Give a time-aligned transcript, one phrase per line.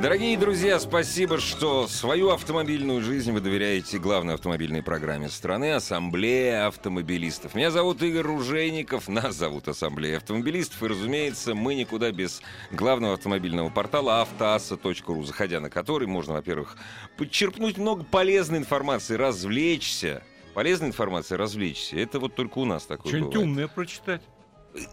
[0.00, 7.54] Дорогие друзья, спасибо, что свою автомобильную жизнь вы доверяете главной автомобильной программе страны «Ассамблея автомобилистов».
[7.54, 13.68] Меня зовут Игорь Ружейников, нас зовут «Ассамблея автомобилистов», и, разумеется, мы никуда без главного автомобильного
[13.68, 16.78] портала автоасса.ру, заходя на который можно, во-первых,
[17.18, 20.22] подчерпнуть много полезной информации, развлечься.
[20.54, 21.98] Полезная информация, развлечься.
[21.98, 24.22] Это вот только у нас такое Что-нибудь умное прочитать.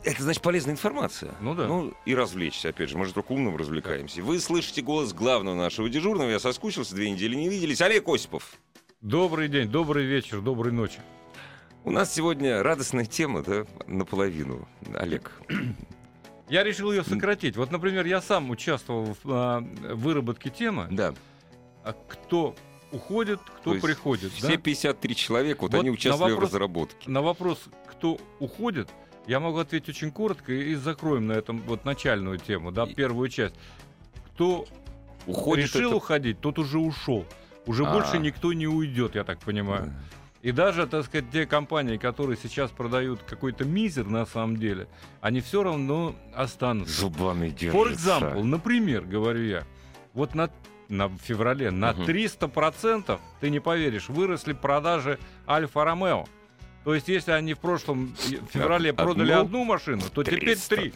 [0.03, 1.35] Это значит полезная информация.
[1.39, 1.67] Ну да.
[1.67, 2.97] Ну и развлечься, опять же.
[2.97, 4.23] Мы же только умным развлекаемся.
[4.23, 6.29] Вы слышите голос главного нашего дежурного.
[6.29, 7.81] Я соскучился, две недели не виделись.
[7.81, 8.53] Олег Осипов.
[9.01, 10.99] Добрый день, добрый вечер, доброй ночи.
[11.83, 14.67] У нас сегодня радостная тема, да, наполовину.
[14.95, 15.31] Олег.
[16.49, 17.55] Я решил ее сократить.
[17.55, 19.59] Вот, например, я сам участвовал в а,
[19.93, 20.87] выработке темы.
[20.89, 21.13] Да.
[21.83, 22.55] А кто
[22.91, 24.31] уходит, То кто есть приходит.
[24.33, 24.57] Все да?
[24.57, 27.09] 53 человека, вот, Вот они на участвовали вопрос- в разработке.
[27.09, 28.89] На вопрос, кто уходит,
[29.27, 33.55] я могу ответить очень коротко и закроем на этом вот начальную тему, да, первую часть.
[34.33, 34.65] Кто
[35.25, 37.25] Уходит решил это- уходить, тот уже ушел.
[37.65, 37.91] Уже А.
[37.91, 39.93] больше никто не уйдет, я так понимаю.
[40.41, 44.87] И даже, так сказать, те компании, которые сейчас продают какой-то мизер на самом деле,
[45.19, 47.01] они все равно останутся.
[47.01, 48.09] Зубами For держится.
[48.19, 49.63] example, например, говорю я,
[50.13, 50.49] вот на,
[50.87, 52.05] на феврале на Мгм.
[52.05, 56.25] 300%, ты не поверишь, выросли продажи Альфа Ромео.
[56.87, 59.03] То есть, если они в прошлом в феврале Одну?
[59.03, 60.75] продали одну машину, то теперь 300.
[60.77, 60.93] три.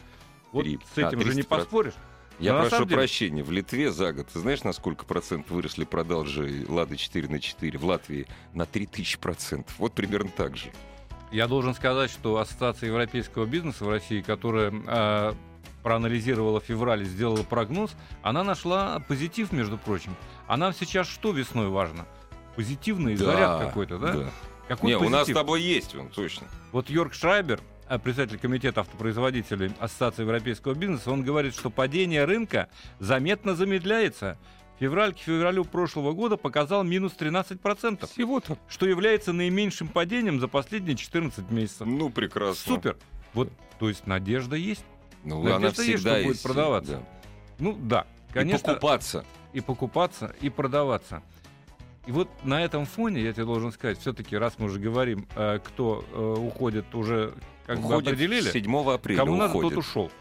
[0.54, 0.80] Вот Три.
[0.96, 1.48] с этим А, же не 300%.
[1.50, 1.94] поспоришь.
[2.40, 5.84] Я Но прошу деле- прощения, в Литве за год, ты знаешь, на сколько процентов выросли
[5.84, 7.78] продажи Лады 4 на 4?
[7.78, 9.76] В Латвии на 3000 процентов.
[9.80, 10.72] Вот примерно так же.
[11.30, 15.34] Я должен сказать, что Ассоциация европейского бизнеса в России, которая э,
[15.84, 17.92] проанализировала февраль и сделала прогноз,
[18.24, 20.16] она нашла позитив, между прочим.
[20.48, 22.06] А нам сейчас что весной важно?
[22.56, 24.32] Позитивный заряд какой-то, да?
[24.72, 25.36] Какой Не, у нас с позитив?
[25.36, 26.48] тобой есть он, точно.
[26.72, 27.60] Вот Йорк Шрайбер,
[27.90, 34.38] э, председатель комитета автопроизводителей Ассоциации европейского бизнеса, он говорит, что падение рынка заметно замедляется.
[34.80, 38.58] Февраль к февралю прошлого года показал минус 13%, Всего-то.
[38.70, 41.86] что является наименьшим падением за последние 14 месяцев.
[41.86, 42.76] Ну, прекрасно.
[42.76, 42.98] Супер.
[43.34, 44.86] Вот, то есть надежда есть.
[45.26, 46.44] Ну, Надежда она есть, что всегда будет есть.
[46.44, 46.92] продаваться.
[46.94, 47.04] да.
[47.60, 48.70] Ну да, И конечно.
[48.70, 49.26] покупаться.
[49.52, 51.22] и покупаться, и продаваться.
[52.08, 55.60] И вот на этом фоне, я тебе должен сказать, все-таки, раз мы уже говорим, э,
[55.64, 57.34] кто э, уходит, уже
[57.68, 59.76] как бы Уходит определили, 7 апреля кому надо, уходит.
[59.76, 60.12] тот ушел.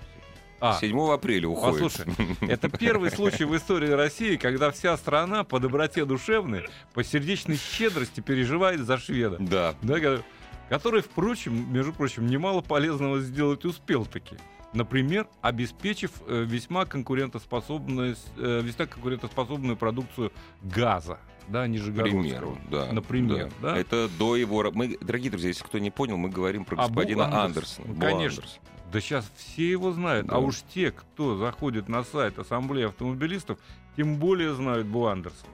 [0.61, 1.83] А, 7 апреля уходит.
[1.83, 7.57] послушай, это первый случай в истории России, когда вся страна по доброте душевной, по сердечной
[7.57, 9.39] щедрости переживает за шведа.
[9.41, 9.75] Да.
[9.81, 10.23] да, ко-
[10.69, 14.37] который, впрочем, между прочим, немало полезного сделать успел таки.
[14.75, 20.31] Например, обеспечив э, весьма конкурентоспособную, весьма конкурентоспособную продукцию
[20.63, 21.19] газа,
[21.49, 22.23] да, Нижегородского.
[22.23, 22.93] примеру, да.
[22.93, 23.77] Например, да.
[23.77, 24.71] Это до его...
[24.73, 27.79] Мы, дорогие друзья, если кто не понял, мы говорим про А господина Андерс.
[27.79, 27.95] Андерсона.
[27.95, 28.43] Бу конечно.
[28.43, 28.61] Андерс.
[28.93, 30.27] Да сейчас все его знают.
[30.27, 30.37] Да.
[30.37, 33.59] А уж те, кто заходит на сайт Ассамблеи автомобилистов,
[33.97, 35.53] тем более знают Бу Андерсона.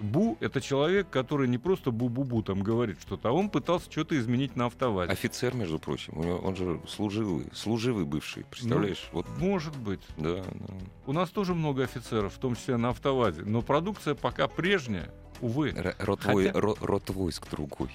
[0.00, 4.54] Бу— это человек, который не просто бу-бу-бу там говорит что-то, а он пытался что-то изменить
[4.56, 5.10] на автовазе.
[5.12, 6.18] Офицер, между прочим.
[6.18, 8.44] У него, он же служивый, служивый бывший.
[8.44, 9.08] Представляешь?
[9.12, 10.00] вот, Может быть.
[10.16, 10.74] да, да.
[11.06, 15.70] У нас тоже много офицеров, в том числе на автовазе, но продукция пока прежняя, увы.
[15.70, 17.90] Р- вой- Хотя- ро- род войск другой.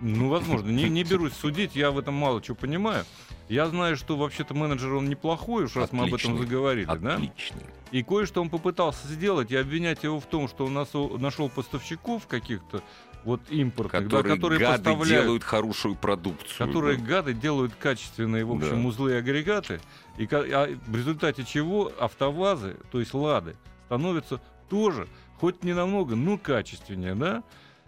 [0.00, 3.04] Ну, возможно, не, не берусь судить, я в этом мало чего понимаю.
[3.48, 6.38] Я знаю, что вообще-то менеджер он неплохой, уж раз мы об этом Отличный.
[6.38, 7.14] заговорили, да?
[7.14, 7.62] Отличный.
[7.90, 12.26] И кое-что он попытался сделать, и обвинять его в том, что он насо- нашел поставщиков
[12.26, 12.82] каких-то,
[13.24, 16.66] вот импортных, да, Которые, которые гады поставляют, делают хорошую продукцию.
[16.66, 17.04] которые да.
[17.04, 18.88] гады делают качественные, в общем, Да.
[18.88, 19.80] узлы и агрегаты,
[20.18, 23.56] и а в результате чего автовазы, то есть лады,
[23.86, 25.06] становятся тоже,
[25.38, 27.42] хоть не намного, но качественнее, да?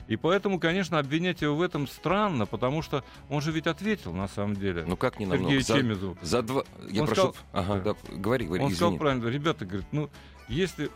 [0.08, 4.28] И поэтому, конечно, обвинять его в этом странно, потому что он же ведь ответил на
[4.28, 4.84] самом деле.
[4.86, 5.48] Ну как не намного?
[5.60, 6.18] Сергею За, Чемезову.
[6.22, 6.62] за два...
[6.88, 7.20] Я Он прошу...
[7.32, 8.74] сказал- Ага, да, говори, говори, Он извини.
[8.76, 10.08] сказал правильно, ребята, говорит, ну,
[10.48, 10.90] если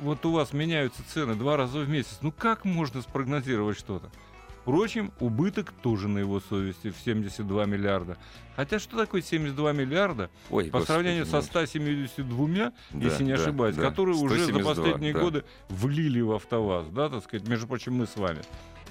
[0.00, 4.10] вот у вас меняются цены два раза в месяц, ну как можно спрогнозировать что-то?
[4.62, 8.16] Впрочем, убыток тоже на его совести в 72 миллиарда.
[8.54, 13.34] Хотя что такое 72 миллиарда Ой, по господи, сравнению со ну, 172, да, если не
[13.34, 13.82] да, ошибаюсь, да.
[13.82, 15.20] которые уже за 172, последние да.
[15.20, 18.42] годы влили в АвтоВАЗ, да, так сказать, между прочим, мы с вами.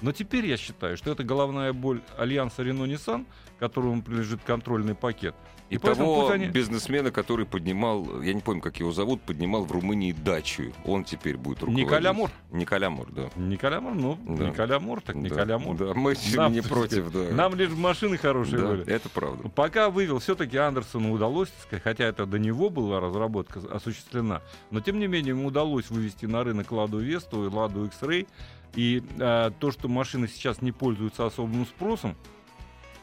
[0.02, 3.24] Но теперь я считаю, что это головная боль альянса Renault-Nissan,
[3.58, 5.34] которому принадлежит контрольный пакет.
[5.74, 10.12] И, того они- бизнесмена, который поднимал, я не помню, как его зовут, поднимал в Румынии
[10.12, 10.72] дачу.
[10.84, 11.86] Он теперь будет руководить.
[11.86, 12.30] Николя Мур.
[12.50, 13.30] Николя Мур, да.
[13.36, 14.48] Николя Мур, ну, Да.
[14.48, 15.76] Николя Мур, так Да, Николя Мур.
[15.76, 17.32] Да, мы Нам, не против, да.
[17.34, 18.86] Нам лишь машины хорошие Да, были.
[18.86, 19.48] это правда.
[19.48, 21.48] Пока вывел, все-таки Андерсону удалось,
[21.82, 26.44] хотя это до него была разработка осуществлена, но тем не менее ему удалось вывести на
[26.44, 28.26] рынок Ладу Весту и Ладу X-Ray.
[28.74, 32.16] И э, то, что машины сейчас не пользуются особым спросом,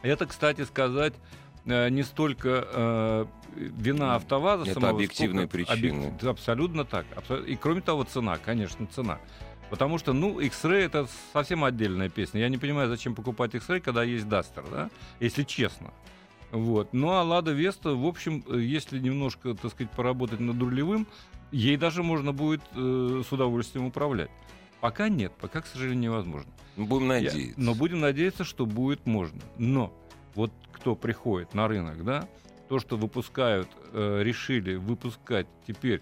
[0.01, 1.13] это, кстати сказать,
[1.65, 3.25] не столько э,
[3.55, 6.13] вина АвтоВАЗа Это самого, объективные сколько причины.
[6.17, 7.05] объек- Абсолютно так.
[7.15, 9.19] Абсо- И кроме того, цена, конечно, цена.
[9.69, 12.41] Потому что, ну, X-Ray это совсем отдельная песня.
[12.41, 14.89] Я не понимаю, зачем покупать X-Ray, когда есть Duster, да?
[15.19, 15.91] Если честно.
[16.51, 16.93] Вот.
[16.93, 21.05] Ну, а Лада Веста, в общем, э, если немножко, так сказать, поработать над рулевым,
[21.51, 24.31] ей даже можно будет э, с удовольствием управлять.
[24.81, 26.49] Пока нет, пока, к сожалению, невозможно.
[26.75, 27.53] Будем Я- надеяться.
[27.61, 29.39] но будем надеяться, что будет можно.
[29.59, 29.93] Но
[30.35, 32.27] вот кто приходит на рынок, да,
[32.69, 36.01] то, что выпускают, э, решили выпускать теперь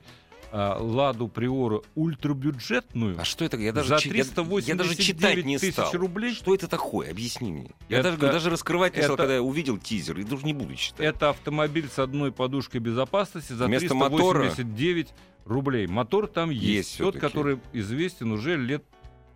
[0.51, 3.57] э, Ладу Приора ультрабюджетную А что это?
[3.57, 5.91] Я даже, за чи- я- я, даже читать не 389 тысяч стал.
[5.93, 6.33] рублей.
[6.33, 7.11] Что это такое?
[7.11, 7.71] Объясни мне.
[7.89, 10.19] Я Это- даже, даже раскрывать не стал, это- когда я увидел тизер.
[10.19, 11.01] И даже не буду читать.
[11.05, 14.39] Это автомобиль с одной подушкой безопасности за Вместо мотора?
[14.43, 15.13] 389
[15.45, 15.87] рублей.
[15.87, 16.63] Мотор там есть.
[16.63, 17.19] Есть Тот, всё-таки.
[17.21, 18.83] который известен уже лет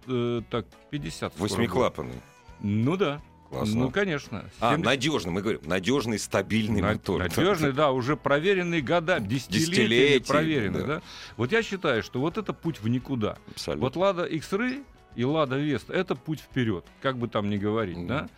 [0.08, 1.34] э, так 50.
[1.34, 1.58] скоро будет.
[1.58, 2.22] Восьмиклапанный.
[2.62, 3.22] Ну да.
[3.52, 3.80] Классно.
[3.82, 4.46] Ну, конечно.
[4.62, 7.20] а, 70 надежный, мы говорим, надежный, стабильный На- мотор.
[7.20, 10.86] Надежный, да, уже проверенный года, десятилетиями проверенный, да.
[10.88, 11.02] да.
[11.36, 13.38] Вот я считаю, что вот это путь в никуда.
[13.50, 13.84] Абсолютно.
[13.86, 14.84] Вот Лада X-Ray
[15.16, 18.08] и Лада Веста это путь вперед, как бы там ни говорить, Мгм.
[18.08, 18.30] да.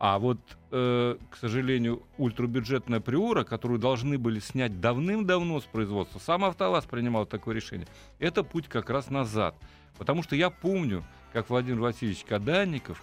[0.00, 0.38] А вот,
[0.70, 7.26] э, к сожалению, ультрабюджетная Приора, которую должны были снять давным-давно с производства, сам АвтоВАЗ принимал
[7.26, 7.88] такое решение,
[8.18, 9.56] это путь как раз назад.
[9.96, 13.02] Потому что я помню, как Владимир Васильевич Каданников,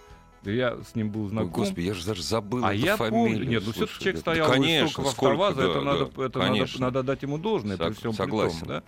[0.51, 3.37] я с ним был Ой, знаком, господи, я же даже забыл а эту я фамилию.
[3.37, 6.19] помню, нет, ну все-таки человек стоял Да, конечно, сколько, АвтоВАЗа, да, это, да, надо, это
[6.21, 6.81] надо, конечно.
[6.81, 8.59] надо дать ему должное при Сог- всем согласен.
[8.59, 8.83] при том, да.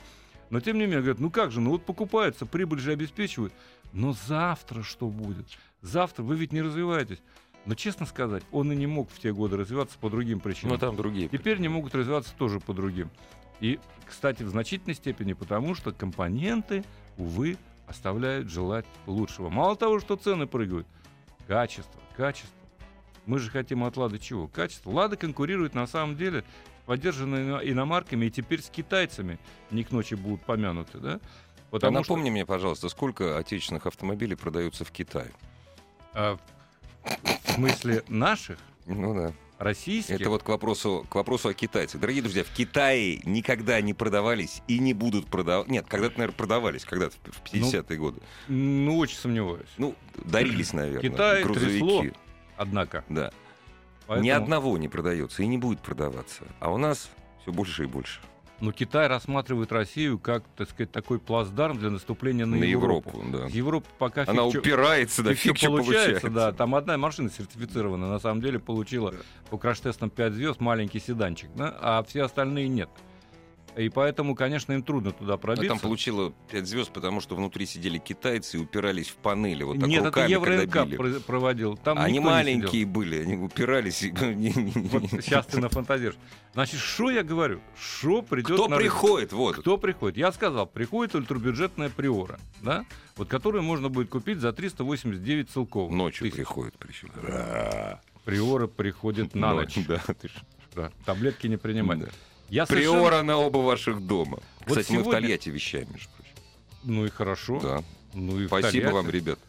[0.49, 3.53] Но тем не менее, говорят, ну как же, ну вот покупаются, прибыль же обеспечивают.
[3.93, 5.45] Но завтра что будет?
[5.81, 7.19] Завтра вы ведь не развиваетесь.
[7.65, 10.73] Но честно сказать, он и не мог в те годы развиваться по другим причинам.
[10.75, 11.27] Ну, там другие.
[11.27, 13.09] Теперь не могут развиваться тоже по другим.
[13.59, 16.85] И, кстати, в значительной степени потому, что компоненты,
[17.17, 17.57] увы,
[17.87, 19.49] оставляют желать лучшего.
[19.49, 20.87] Мало того, что цены прыгают,
[21.47, 22.49] качество, качество.
[23.25, 24.47] Мы же хотим от Лады чего?
[24.47, 24.89] Качество.
[24.91, 26.43] Лада конкурирует на самом деле
[26.83, 29.37] с поддержанными иномарками и теперь с китайцами
[29.71, 31.13] не к ночи будут помянуты, да?
[31.15, 35.31] А Потому что напомни мне, пожалуйста, сколько отечественных автомобилей продаются в Китае?
[36.13, 36.37] а,
[37.43, 39.33] в смысле наших, Ну да.
[39.57, 41.99] Российских, Это вот к вопросу, к вопросу о китайцах.
[41.99, 45.67] Дорогие друзья, в Китае никогда не продавались и не будут продавать.
[45.67, 48.21] Нет, когда-то, наверное, продавались, когда-то в 50-е годы.
[48.47, 49.69] ну, очень сомневаюсь.
[49.77, 51.79] Ну, дарились, наверное, Китай грузовики.
[51.79, 52.05] трясло.
[52.55, 53.03] Однако.
[53.09, 53.31] Да.
[54.07, 56.43] Поэтому- Ни одного не продается и не будет продаваться.
[56.59, 57.09] А у нас
[57.41, 58.19] все больше и больше.
[58.59, 63.11] Но Китай рассматривает Россию как, так сказать, такой плацдарм для наступления на, На Европу.
[63.19, 63.45] Европу, да.
[63.49, 66.51] Европа пока Она фиг упирается, да, фиг фиг чё получается, да.
[66.51, 69.17] Там одна машина сертифицирована, на самом деле получила Да.
[69.51, 72.89] по краш-тестам 5 звезд маленький седанчик, да, а все остальные нет.
[73.77, 75.67] И поэтому, конечно, им трудно туда пробиться.
[75.67, 79.63] там получила 5 звезд, потому что внутри сидели китайцы и упирались в панели.
[79.63, 81.77] Вот так Нет, это руками, когда Евро проводил.
[81.77, 84.01] Там Они маленькие были, они упирались.
[84.17, 86.17] Вот сейчас ты нафантазируешь.
[86.53, 87.59] Значит, что я говорю?
[87.79, 88.91] Что придет Кто на рынок?
[88.93, 89.31] приходит?
[89.31, 89.57] Вот.
[89.57, 90.17] Кто приходит?
[90.17, 92.83] Я сказал, приходит ультрабюджетная приора, да,
[93.15, 95.91] вот которую можно будет купить за 389 целков.
[95.91, 96.35] Ночью тысяч.
[96.35, 97.09] приходит причем.
[98.25, 99.77] Приора приходит на ночь.
[99.87, 100.29] Да, ты
[100.75, 101.99] Да, таблетки не принимать.
[101.99, 102.07] да.
[102.49, 104.39] Я совершенно- Приора на оба ваших дома.
[104.65, 106.33] Вот Кстати, мы в сегодня- Тольятти вещаем, между прочим.
[106.83, 107.59] Ну и хорошо.
[107.59, 107.83] Да.
[108.13, 108.93] Ну и Спасибо Тольятти.
[108.93, 109.39] вам, ребят.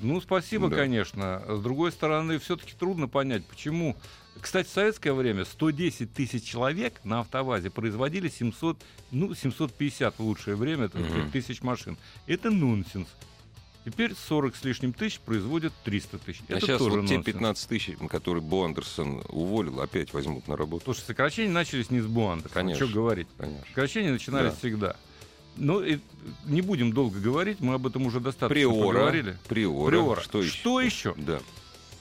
[0.00, 0.76] Ну, спасибо, Да.
[0.76, 1.42] конечно.
[1.48, 3.96] С другой стороны, все-таки трудно понять, почему.
[4.40, 8.78] Кстати, в советское время 110 тысяч человек на автовазе производили 700,
[9.10, 11.30] ну, 750 в лучшее время, сказать, Мгм.
[11.32, 11.96] тысяч машин.
[12.28, 13.08] Это нонсенс.
[13.90, 16.40] Теперь 40 с лишним тысяч производят 300 тысяч.
[16.48, 17.24] А Это сейчас тоже вот те нонсенс.
[17.24, 20.84] 15 тысяч, которые Бо Андерсон уволил, опять возьмут на работу.
[20.84, 22.54] Слушай, сокращения начались не с Буандерсона.
[22.54, 22.86] Конечно.
[22.86, 23.28] Что говорить?
[23.38, 23.64] Конечно.
[23.68, 24.56] Сокращения начинались Да.
[24.58, 24.96] всегда.
[25.56, 25.98] Ну, и
[26.44, 28.86] не будем долго говорить, мы об этом уже достаточно Приора.
[28.86, 29.36] поговорили.
[29.48, 29.90] Приора.
[29.90, 30.20] Приора.
[30.20, 30.50] Что еще?
[30.52, 31.14] Что еще?
[31.16, 31.40] Да.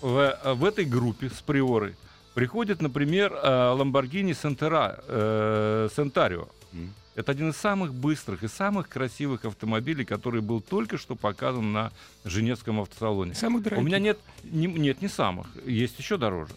[0.02, 1.96] в, в этой группе с Приорой
[2.36, 6.50] приходит, например, э, Lamborghini Centera, э, Centario.
[6.74, 6.94] М.
[7.18, 11.92] Это один из самых быстрых и самых красивых автомобилей, который был только что показан на
[12.24, 13.34] Женевском автосалоне.
[13.34, 16.54] Самый У меня нет, не, нет не самых, есть еще дороже.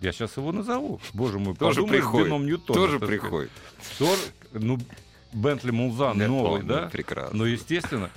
[0.00, 1.02] Я сейчас его назову.
[1.12, 2.26] Боже мой, Тоже подумаешь, приходит.
[2.28, 3.50] вином Ньютона, Тоже так приходит.
[3.98, 4.18] Тор-
[4.54, 4.78] ну,
[5.34, 6.88] Бентли Мулзан новый, да?
[6.90, 7.36] Прекрасно.
[7.36, 8.08] Ну, естественно.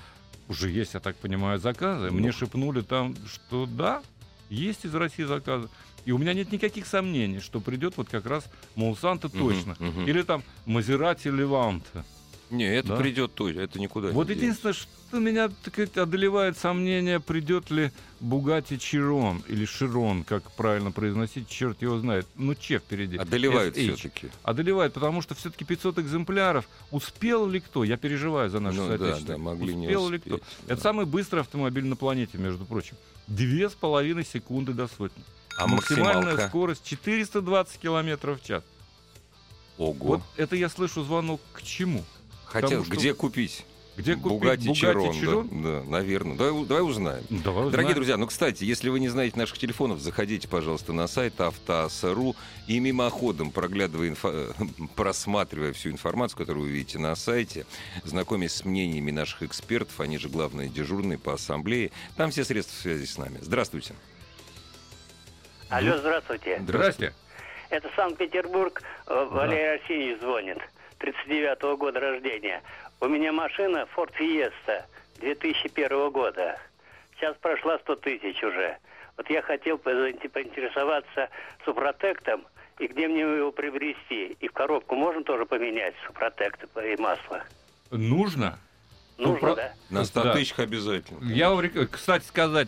[0.48, 2.12] Уже есть, я так понимаю, заказы.
[2.12, 2.34] Мне Ну.
[2.34, 4.02] шепнули там, что да,
[4.50, 5.68] есть из России заказы.
[6.06, 8.46] И у меня нет никаких сомнений, что придет вот как раз
[8.76, 9.76] Монсанто Мгм, точно.
[9.80, 10.06] мгм.
[10.08, 12.04] Или там Мазерати Леванте.
[12.50, 12.96] Не, это Да.
[12.98, 17.92] придет точно, это никуда Вот не единственное, что меня так сказать, одолевает сомнение, придет ли
[18.20, 22.28] Бугати Чирон или Широн, как правильно произносить, черт его знает.
[22.36, 23.18] Ну, че впереди.
[23.18, 23.96] SH.
[23.96, 24.28] все-таки.
[24.44, 26.68] Одолевает, потому что все-таки 500 экземпляров.
[26.92, 27.84] Успел ли кто?
[27.84, 30.38] Я переживаю за наших Ну да, да, могли не Успел ли кто?
[30.38, 30.44] да.
[30.74, 32.98] Это самый быстрый автомобиль на планете, между прочим.
[33.28, 35.24] Две с половиной секунды до сотни.
[35.58, 36.48] А Максимальная максималка?
[36.48, 38.64] скорость 420 километров в час.
[39.78, 39.94] Ого.
[40.00, 42.04] Вот это я слышу звонок к чему?
[42.46, 43.66] Хотя, потому что- где купить?
[43.96, 44.74] Где купить Бугати Bugatti
[45.20, 46.36] Чирон, да, да, наверное.
[46.36, 47.24] Давай, давай узнаем.
[47.30, 47.94] Давай Дорогие узнаем.
[47.96, 52.80] друзья, ну, кстати, если вы не знаете наших телефонов, заходите, пожалуйста, на сайт автоаса.ру и
[52.80, 54.52] мимоходом, проглядывая, инфо-
[54.96, 57.68] просматривая всю информацию, которую вы видите на сайте,
[58.04, 63.06] знакомясь с мнениями наших экспертов, они же главные дежурные по ассамблее, там все средства связи
[63.06, 63.38] с нами.
[63.42, 63.94] Здравствуйте.
[65.74, 66.60] Алло, здравствуйте.
[66.62, 67.14] Здрасте.
[67.70, 68.82] Это Санкт-Петербург.
[69.08, 70.58] э, Валерий Арсеньевич звонит.
[71.00, 72.62] 39-го года рождения.
[73.02, 74.84] У меня машина Ford Fiesta
[75.20, 76.60] 2001 года.
[77.16, 78.78] Сейчас прошла 100 тысяч уже.
[79.18, 81.30] Вот я хотел поинте- поинтересоваться
[81.66, 82.46] Супротектом
[82.80, 84.38] и где мне его приобрести.
[84.40, 87.44] И в коробку можно тоже поменять Супротект и масло?
[87.92, 88.60] Нужно.
[89.18, 89.74] Нужно, Супро- да?
[89.90, 90.34] На 100 Да.
[90.34, 91.20] тысячах обязательно.
[91.32, 92.68] Я вам, рек- кстати сказать,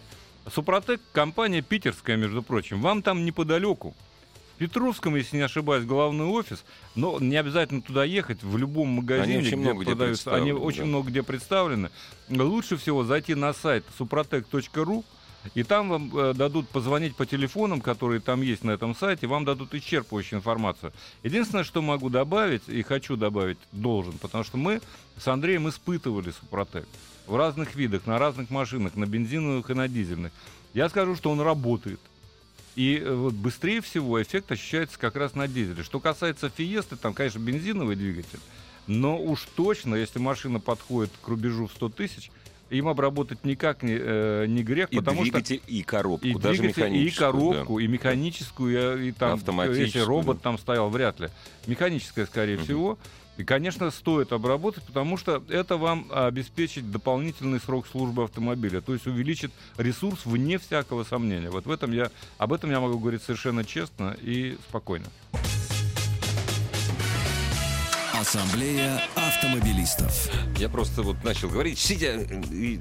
[0.51, 2.81] Супротек компания питерская, между прочим.
[2.81, 3.95] Вам там неподалеку.
[4.55, 6.63] В Петровском, если не ошибаюсь, главный офис,
[6.95, 10.65] но не обязательно туда ехать, в любом магазине, очень где много где продаются, они представлены,
[10.65, 10.85] очень да.
[10.85, 11.89] много где представлены.
[12.29, 15.03] Лучше всего зайти на сайт suprotec.ru,
[15.55, 19.43] и там вам э, дадут позвонить по телефонам, которые там есть на этом сайте, вам
[19.43, 20.93] дадут исчерпывающую информацию.
[21.23, 24.79] Единственное, что могу добавить, и хочу добавить, должен, потому что мы
[25.17, 26.87] с Андреем испытывали Супротек
[27.27, 30.31] в разных видах, на разных машинах, на бензиновых и на дизельных.
[30.73, 31.99] Я скажу, что он работает.
[32.75, 35.83] И э, вот быстрее всего эффект ощущается как раз на дизеле.
[35.83, 38.39] Что касается Фиесты, там, конечно, бензиновый двигатель,
[38.87, 42.31] но уж точно, если машина подходит к рубежу в 100 тысяч,
[42.69, 46.61] им обработать никак не, э, не грех, И потому что двигатель, и коробку, и даже
[46.61, 47.31] двигатель, и механическую.
[47.31, 47.53] да.
[47.53, 49.39] коробку, и механическую, и, и там,
[49.71, 50.43] если робот да.
[50.43, 51.29] там стоял, вряд ли.
[51.67, 52.97] Механическая, скорее всего.
[53.37, 59.07] И, конечно, стоит обработать, потому что это вам обеспечит дополнительный срок службы автомобиля, то есть
[59.07, 61.49] увеличит ресурс вне всякого сомнения.
[61.49, 65.07] Вот в этом я, об этом я могу говорить совершенно честно и спокойно.
[68.13, 70.29] Ассамблея автомобилистов.
[70.57, 72.79] Я просто вот начал говорить, сидя, э, и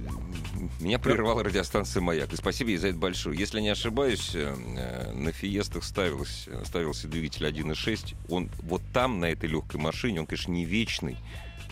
[0.80, 2.33] меня прервала радиостанция «Маяк».
[2.33, 3.38] И спасибо ей за это большое.
[3.38, 8.14] Если не ошибаюсь, э, на «Фиестах» ставилось, ставился двигатель 1.6.
[8.28, 11.16] Он вот там, на этой легкой машине, он, конечно, не вечный,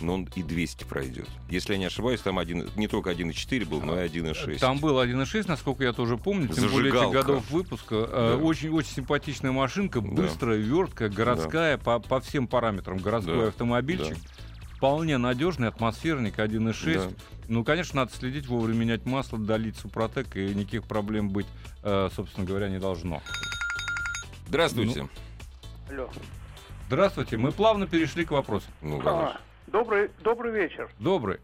[0.00, 1.28] но он и 200 пройдет.
[1.48, 4.58] Если я не ошибаюсь, там один, не только 1.4 был, но и 1.6.
[4.58, 7.18] Там был 1.6, насколько я тоже помню, тем более этих Зажигалка.
[7.28, 7.94] годов выпуска.
[8.08, 8.44] Э, Да.
[8.44, 10.08] Очень-очень симпатичная машинка, Да.
[10.08, 12.98] быстрая, верткая, городская, по, по всем параметрам.
[12.98, 13.48] Городской Да.
[13.48, 14.16] автомобильчик.
[14.82, 16.94] Вполне надежный, атмосферник 1.6.
[16.96, 17.14] Да.
[17.46, 21.46] Ну, конечно, надо следить, вовремя менять масло, долить супротек, и никаких проблем быть,
[21.84, 23.20] э, собственно говоря, не должно.
[24.48, 25.08] Здравствуйте.
[25.88, 26.10] Алло.
[26.88, 28.66] Здравствуйте, мы плавно перешли к вопросу.
[28.80, 29.36] Ну, А,
[29.68, 30.90] добрый, добрый вечер.
[30.98, 31.38] Добрый.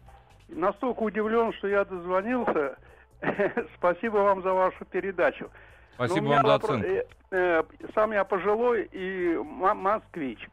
[0.49, 2.77] Настолько удивлен, что я дозвонился.
[3.77, 5.49] Спасибо вам за вашу передачу.
[5.93, 6.85] Спасибо меня вам за оценку.
[6.85, 7.63] э, э,
[7.95, 10.45] сам я пожилой и москвич.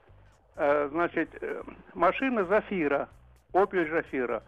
[0.57, 1.63] Э, значит, э,
[1.95, 3.09] машина Зафира,
[3.53, 4.43] Opel Зафира.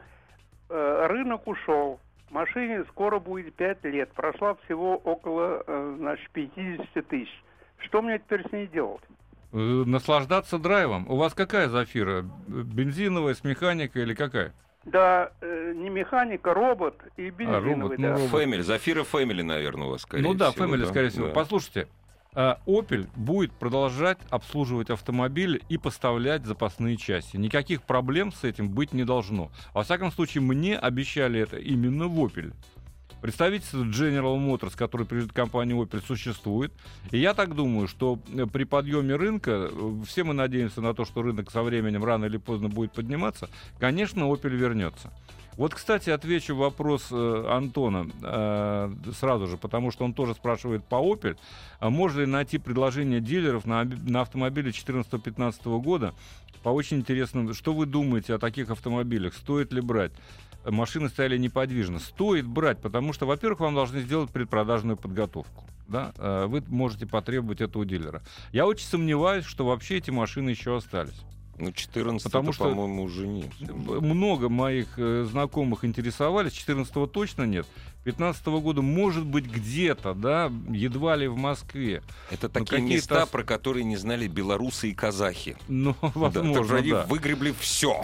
[0.71, 2.01] Э, рынок ушел.
[2.31, 4.11] Машине скоро будет 5 лет.
[4.13, 5.65] Прошла всего около,
[5.97, 7.43] значит, 50 тысяч.
[7.79, 9.03] Что мне теперь с ней делать?
[9.53, 11.09] Наслаждаться драйвом.
[11.09, 12.23] У вас какая зафира?
[12.47, 14.53] Бензиновая, с механикой или какая?
[14.85, 18.13] Да, э, не механика, робот и бензиновый, робот, ну, да.
[18.15, 18.31] робот.
[18.31, 20.65] Фэмили, Зафира Фэмили, наверное, у вас, скорее ну да, всего.
[20.65, 20.87] Family, да?
[20.87, 21.27] скорее всего.
[21.27, 21.33] Да.
[21.35, 21.98] Послушайте, а,
[22.35, 27.37] Opel будет продолжать обслуживать автомобили и поставлять запасные части.
[27.37, 29.51] Никаких проблем с этим быть не должно.
[29.75, 32.53] Во всяком случае, мне обещали это именно в Opel.
[33.21, 36.73] Представительство General Motors, который принадлежит компании Opel, существует.
[37.11, 41.05] И я так думаю, что э, при подъеме рынка, э, все мы надеемся на то,
[41.05, 45.13] что рынок со временем рано или поздно будет подниматься, конечно, Opel вернется.
[45.59, 50.95] Вот, кстати, отвечу вопрос э, Антона э, сразу же, потому что он тоже спрашивает по
[50.95, 51.37] Opel.
[51.81, 56.15] А можно ли найти предложение дилеров на, на автомобиле 2014-2015 года
[56.63, 57.53] по очень интересным...
[57.55, 59.35] Что вы думаете о таких автомобилях?
[59.35, 60.13] Стоит ли брать?
[60.65, 61.99] Машины стояли неподвижно.
[61.99, 65.65] Стоит брать, потому что, во-первых, вам должны сделать предпродажную подготовку.
[65.89, 66.13] Да?
[66.19, 68.23] Э, Вы можете потребовать это у дилера.
[68.53, 71.21] Я очень сомневаюсь, что вообще эти машины еще остались.
[71.59, 73.51] Ну, 14 Потому что- по-моему, уже нет.
[73.61, 77.67] Много моих э, знакомых интересовались, 14 точно нет.
[78.05, 82.03] 15 года, может быть, где-то, да, едва ли в Москве.
[82.31, 85.57] Это такие места, про которые не знали белорусы и казахи.
[85.69, 87.05] Да, возможно, так они да.
[87.07, 88.03] выгребли все.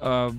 [0.00, 0.32] А,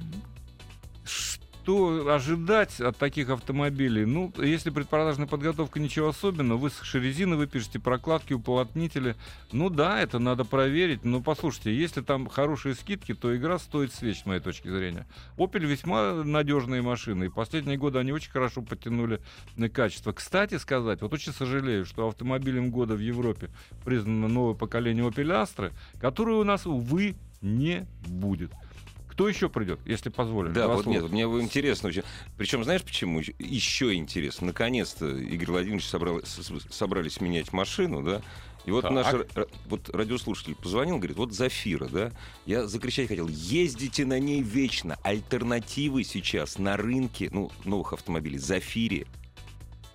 [1.70, 4.04] что ожидать от таких автомобилей?
[4.04, 9.16] Ну, если предпродажная подготовка ничего особенного, высохшие резины вы пишете, прокладки, уплотнители.
[9.52, 11.06] Ну да, это надо проверить.
[11.06, 15.06] Но послушайте, если там хорошие скидки, то игра стоит свеч, с моей точки зрения.
[15.38, 17.26] Opel весьма надежные машины.
[17.26, 19.22] И последние годы они очень хорошо подтянули
[19.56, 20.12] на качество.
[20.12, 23.52] Кстати сказать, вот очень сожалею, что автомобилем года в Европе
[23.86, 25.72] признано новое поколение Opel Astra,
[26.02, 28.52] которое у нас, увы, не будет.
[29.20, 30.54] Кто еще придет, если позволите?
[30.54, 30.98] Да, вот слова.
[30.98, 32.04] нет, мне интересно очень.
[32.38, 33.20] Причем, знаешь почему?
[33.38, 34.48] Еще интересно.
[34.48, 36.22] Наконец-то Игорь Владимирович собрал-
[36.72, 38.22] собрались менять машину, да?
[38.64, 38.92] И вот Так.
[38.92, 39.14] наш
[39.68, 42.14] вот радиослушатель позвонил, говорит, вот Зафира, да?
[42.46, 44.98] Я закричать хотел, ездите на ней вечно.
[45.04, 49.06] Альтернативы сейчас на рынке, ну, новых автомобилей, Зафире.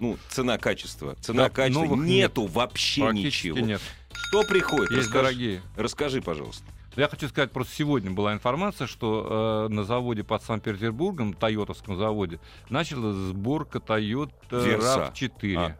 [0.01, 1.15] Ну, цена-качество.
[1.15, 1.83] Да, Цена-качество.
[1.83, 3.59] новых Нету вообще Практически ничего.
[3.67, 3.81] нет.
[4.13, 4.91] Что приходит?
[4.91, 5.63] Есть Расскажи- дорогие.
[5.77, 6.65] Расскажи, пожалуйста.
[6.97, 12.39] Я хочу сказать, просто сегодня была информация, что э, на заводе под Санкт-Петербургом, тойотовском заводе,
[12.71, 15.13] началась сборка Toyota Верса.
[15.13, 15.57] RAV4.
[15.57, 15.77] А.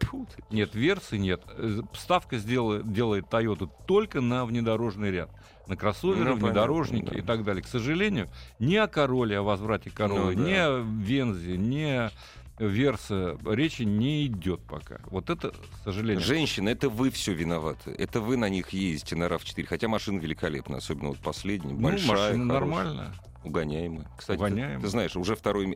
[0.53, 1.41] Нет, версы нет.
[1.47, 5.29] Э, Ставка сделает, делает Toyota только на внедорожный ряд.
[5.67, 7.17] На кроссоверы, Ну, внедорожники да.
[7.19, 7.63] и так далее.
[7.63, 8.27] К сожалению,
[8.59, 10.49] ни о Короле, о возврате Королы, Ну, да.
[10.49, 12.11] ни о Вензе, ни о
[12.57, 14.99] Верса речи не идет пока.
[15.07, 16.23] Вот это, к сожалению.
[16.23, 17.91] Женщины, это вы все виноваты.
[17.91, 19.65] Это вы на них ездите на RAV4.
[19.65, 21.73] Хотя машина великолепная, особенно вот последняя.
[21.73, 22.07] ну, большая,
[22.37, 23.13] машина хорошая, нормальная.
[23.43, 24.07] Угоняемая.
[24.17, 24.79] Кстати, ты- Угоняемая.
[24.81, 25.75] Ты, знаешь, уже второе...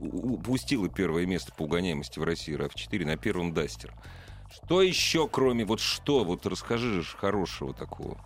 [0.00, 3.92] Упустила первое место по угоняемости в России RAV4 на первом Дастер.
[4.50, 5.64] Что еще, кроме...
[5.64, 6.24] Вот что?
[6.24, 8.18] Вот расскажи же хорошего такого.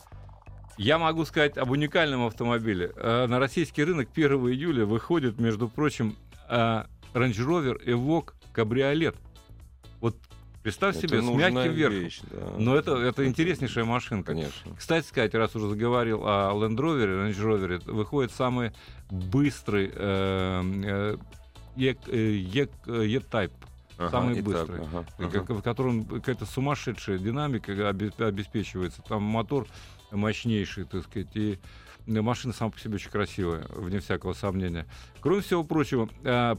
[0.79, 2.93] Я могу сказать об уникальном автомобиле.
[2.97, 6.17] Э, На российский рынок 1 июля выходит, между прочим,
[6.49, 9.17] э, Range Rover Evoque кабриолет.
[10.01, 10.17] Вот
[10.63, 11.99] представь Это себе, с мягким верхом.
[12.01, 12.55] вещь, да.
[12.59, 14.33] Но это, это интереснейшая машинка.
[14.33, 14.75] Конечно.
[14.77, 18.73] Кстати сказать, раз уже заговорил о Land Rover, Range Rover, выходит самый
[19.11, 21.17] быстрый э, э,
[21.77, 23.53] э, э, E-Type.
[23.99, 24.81] Ага, Самый быстрый.
[24.81, 25.55] ага, как- ага.
[25.55, 29.03] в котором какая-то сумасшедшая динамика обе- обеспечивается.
[29.03, 29.67] Там мотор
[30.11, 31.59] мощнейший, так сказать, и
[32.07, 34.87] машина сама по себе очень красивая, вне всякого сомнения.
[35.21, 36.59] Кроме всего прочего, а,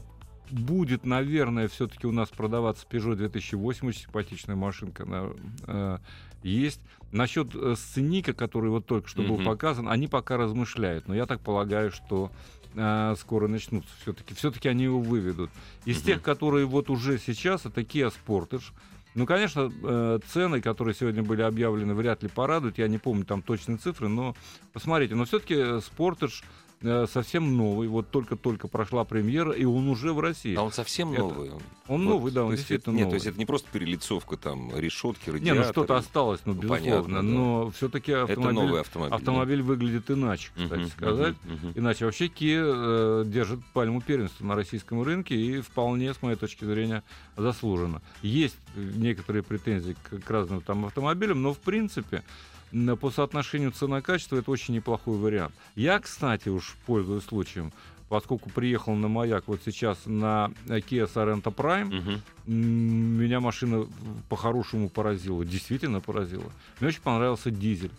[0.50, 5.04] будет, наверное, все-таки у нас продаваться Peugeot 2008, очень симпатичная машинка.
[5.04, 5.30] Она,
[5.66, 5.98] э,
[6.42, 6.80] есть.
[7.12, 11.08] Насчет э, сценика, который вот только что был показан, они пока размышляют.
[11.08, 12.30] Но я так полагаю, что
[12.74, 14.34] э, скоро начнутся все-таки.
[14.34, 15.50] Все-таки они его выведут.
[15.84, 18.72] Из тех, которые вот уже сейчас, это Kia Sportage.
[19.14, 22.78] Ну, конечно, э, цены, которые сегодня были объявлены, вряд ли порадуют.
[22.78, 24.34] Я не помню там точные цифры, но
[24.72, 25.14] посмотрите.
[25.14, 26.42] Но все-таки Sportage
[26.84, 27.88] э, совсем новый.
[27.88, 30.54] Вот только-только прошла премьера, и он уже в России.
[30.54, 31.50] А он совсем Это- новый.
[31.50, 33.10] Он Вот, новый, да, он есть действительно это, Нет, новый.
[33.10, 35.66] то есть это не просто перелицовка там решетки, Не, радиаторы.
[35.66, 36.84] ну что-то осталось, ну, Ну, безусловно.
[37.02, 37.22] понятно, да.
[37.22, 39.14] Но все-таки Это автомобиль, новый автомобиль.
[39.14, 40.62] автомобиль выглядит иначе, да?
[40.64, 41.34] кстати Мгм, сказать.
[41.44, 41.72] мгм, мгм.
[41.74, 46.64] Иначе вообще Kia э, держит пальму первенства на российском рынке и вполне, с моей точки
[46.64, 47.02] зрения,
[47.36, 48.00] заслуженно.
[48.22, 52.22] Есть некоторые претензии к, к разным там автомобилям, но в принципе
[53.00, 55.54] по соотношению цена-качество это очень неплохой вариант.
[55.76, 57.72] Я, кстати, уж пользуюсь случаем,
[58.08, 61.90] поскольку приехал на маяк вот сейчас на э, Kia Sorento Prime.
[62.46, 62.54] М,
[63.20, 63.86] Меня машина
[64.28, 66.50] по-хорошему поразила, действительно поразила.
[66.80, 67.92] Мне очень понравился дизель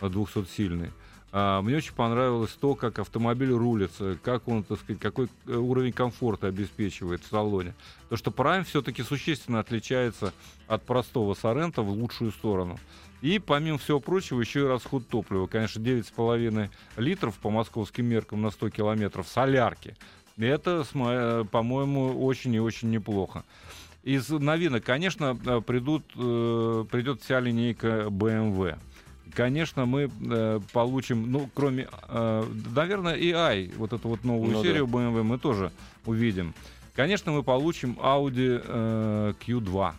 [0.00, 0.90] э, 200-сильный.
[1.32, 5.92] А, Мне очень понравилось то, как автомобиль рулится, как он, так сказать, какой э, уровень
[5.92, 7.74] комфорта обеспечивает в салоне.
[8.08, 10.32] То, что Prime все-таки существенно отличается
[10.66, 12.78] от простого Сорента в лучшую сторону.
[13.26, 15.48] И, помимо всего прочего, еще и расход топлива.
[15.48, 19.96] Конечно, 9,5 литров по московским меркам на 100 километров солярки.
[20.36, 23.42] И Это, э, по-моему, очень и очень неплохо.
[24.04, 28.78] Из новинок, конечно, э, придут, э, придет вся линейка BMW.
[29.34, 32.44] Конечно, мы э, получим, ну, кроме, э,
[32.76, 34.68] наверное, AI, вот эту вот новую Ну да.
[34.68, 35.72] серию BMW мы тоже
[36.04, 36.54] увидим.
[36.94, 39.94] Конечно, мы получим Audi э, Q2.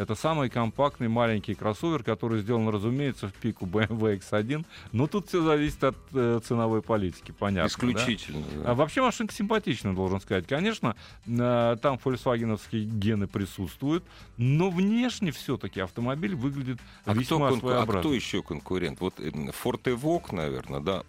[0.00, 4.64] Это самый компактный маленький кроссовер, который сделан, разумеется, в пику BMW X1.
[4.92, 7.64] Но тут все зависит от э, ценовой политики, понятно.
[7.64, 7.66] да?
[7.66, 8.46] Исключительно.
[8.56, 8.70] да.
[8.70, 10.46] А вообще машинка симпатичная, должен сказать.
[10.46, 14.02] Конечно, э, там фольксвагеновские гены присутствуют,
[14.38, 19.02] но внешне все-таки автомобиль выглядит А кто, весьма конку- а кто еще конкурент?
[19.02, 21.02] Вот э, Ford Evoque, наверное, да?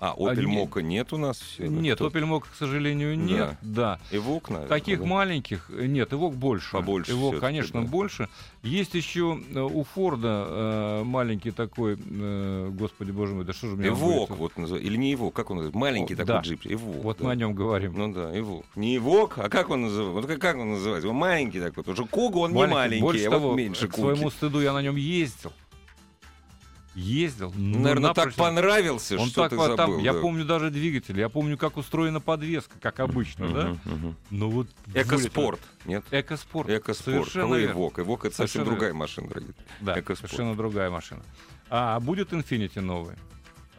[0.00, 1.38] А, Opel не- Mokka нет у нас?
[1.38, 1.68] все?
[1.68, 2.08] Нет, Кто?
[2.08, 3.56] Opel Mokka, к сожалению, нет.
[3.62, 4.00] Да.
[4.10, 4.66] Evoque, наверное.
[4.66, 5.06] Таких да?
[5.06, 6.72] маленьких, нет, Evoque больше.
[6.72, 7.86] Побольше Evoque, конечно, да.
[7.86, 8.28] больше.
[8.62, 13.74] Есть еще э, у Форда э, маленький такой, э, господи боже мой, да что же
[13.74, 14.88] у меня Эвок, вот называется.
[14.88, 15.78] Или не Эвок, как он называется?
[15.78, 16.40] Маленький О, такой да.
[16.42, 16.60] джип.
[16.64, 17.02] Эвок.
[17.02, 17.24] Вот да.
[17.24, 17.94] мы о нем говорим.
[17.96, 18.64] Ну да, Эвок.
[18.76, 20.12] Не Эвок, а как он называется?
[20.12, 21.08] Вот как, как он называется?
[21.08, 21.82] Он маленький такой.
[21.82, 24.34] Потому что Куга, он не маленький, Больше а того, вот меньше к своему Куги.
[24.34, 25.52] стыду я на нем ездил.
[26.94, 27.52] Ездил.
[27.56, 30.04] ну, Наверное, так напрочь- понравился, Он что так ты вот там, забыл.
[30.04, 30.20] я да.
[30.20, 33.76] помню даже двигатель, я помню, как устроена подвеска, как обычно, да?
[33.84, 34.16] Мгм.
[34.30, 36.04] Ну вот Экоспорт, нет?
[36.10, 36.68] Экоспорт.
[36.68, 37.16] Экоспорт.
[37.16, 37.72] Совершенно верно.
[37.72, 37.98] Эвок?
[37.98, 39.54] Эвок это совсем Совершенно другая машина, дорогие.
[39.80, 40.18] Да, Экоспорт.
[40.32, 41.22] совершенно другая машина.
[41.70, 43.16] А будет Infinity новый.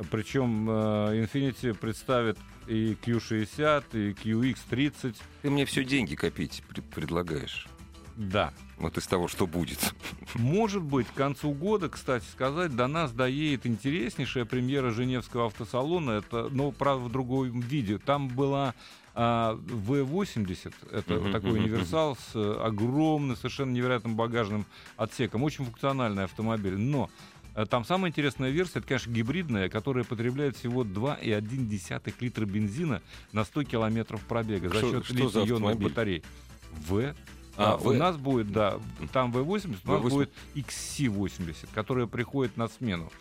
[0.10, 5.15] Причем э, Infinity представит и Q60, и QX30.
[5.43, 7.67] Ты мне все деньги копить пред- предлагаешь.
[8.15, 8.54] Да.
[8.78, 9.93] Вот из того, что будет.
[10.36, 16.12] Может быть, к концу года, кстати сказать, до нас доедет интереснейшая премьера Женевского автосалона.
[16.12, 17.97] Это, но, правда, в другом виде.
[17.97, 18.76] Там была
[19.15, 20.73] а, V80.
[20.91, 24.65] Это Мгм, такой универсал с э, огромным, совершенно невероятным багажным
[24.97, 25.43] отсеком.
[25.43, 26.78] Очень функциональный автомобиль.
[26.78, 27.10] Но
[27.56, 33.43] э, там самая интересная версия, это, конечно, гибридная, которая потребляет всего 2,1 литра бензина на
[33.43, 36.23] 100 километров пробега за счет литий-ионных батарей.
[36.71, 37.13] В
[37.56, 38.80] А, а, у нас будет, да,
[39.12, 40.10] там V80, у нас V80.
[40.10, 43.12] будет XC80, которая приходит на смену.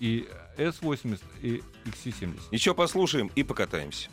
[0.00, 2.40] И S80, и XC70.
[2.50, 4.08] Еще послушаем и покатаемся.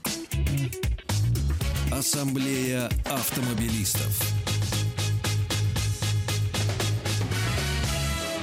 [1.91, 4.19] Ассамблея автомобилистов.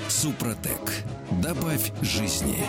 [0.09, 1.05] Супротек.
[1.43, 2.65] Добавь жизни.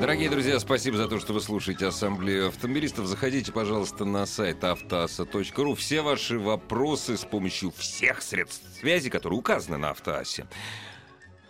[0.00, 3.06] Дорогие друзья, спасибо за то, что вы слушаете Ассамблею автомобилистов.
[3.06, 5.74] Заходите, пожалуйста, на сайт автоаса.ру.
[5.76, 10.46] Все ваши вопросы с помощью всех средств связи, которые указаны на автоасе.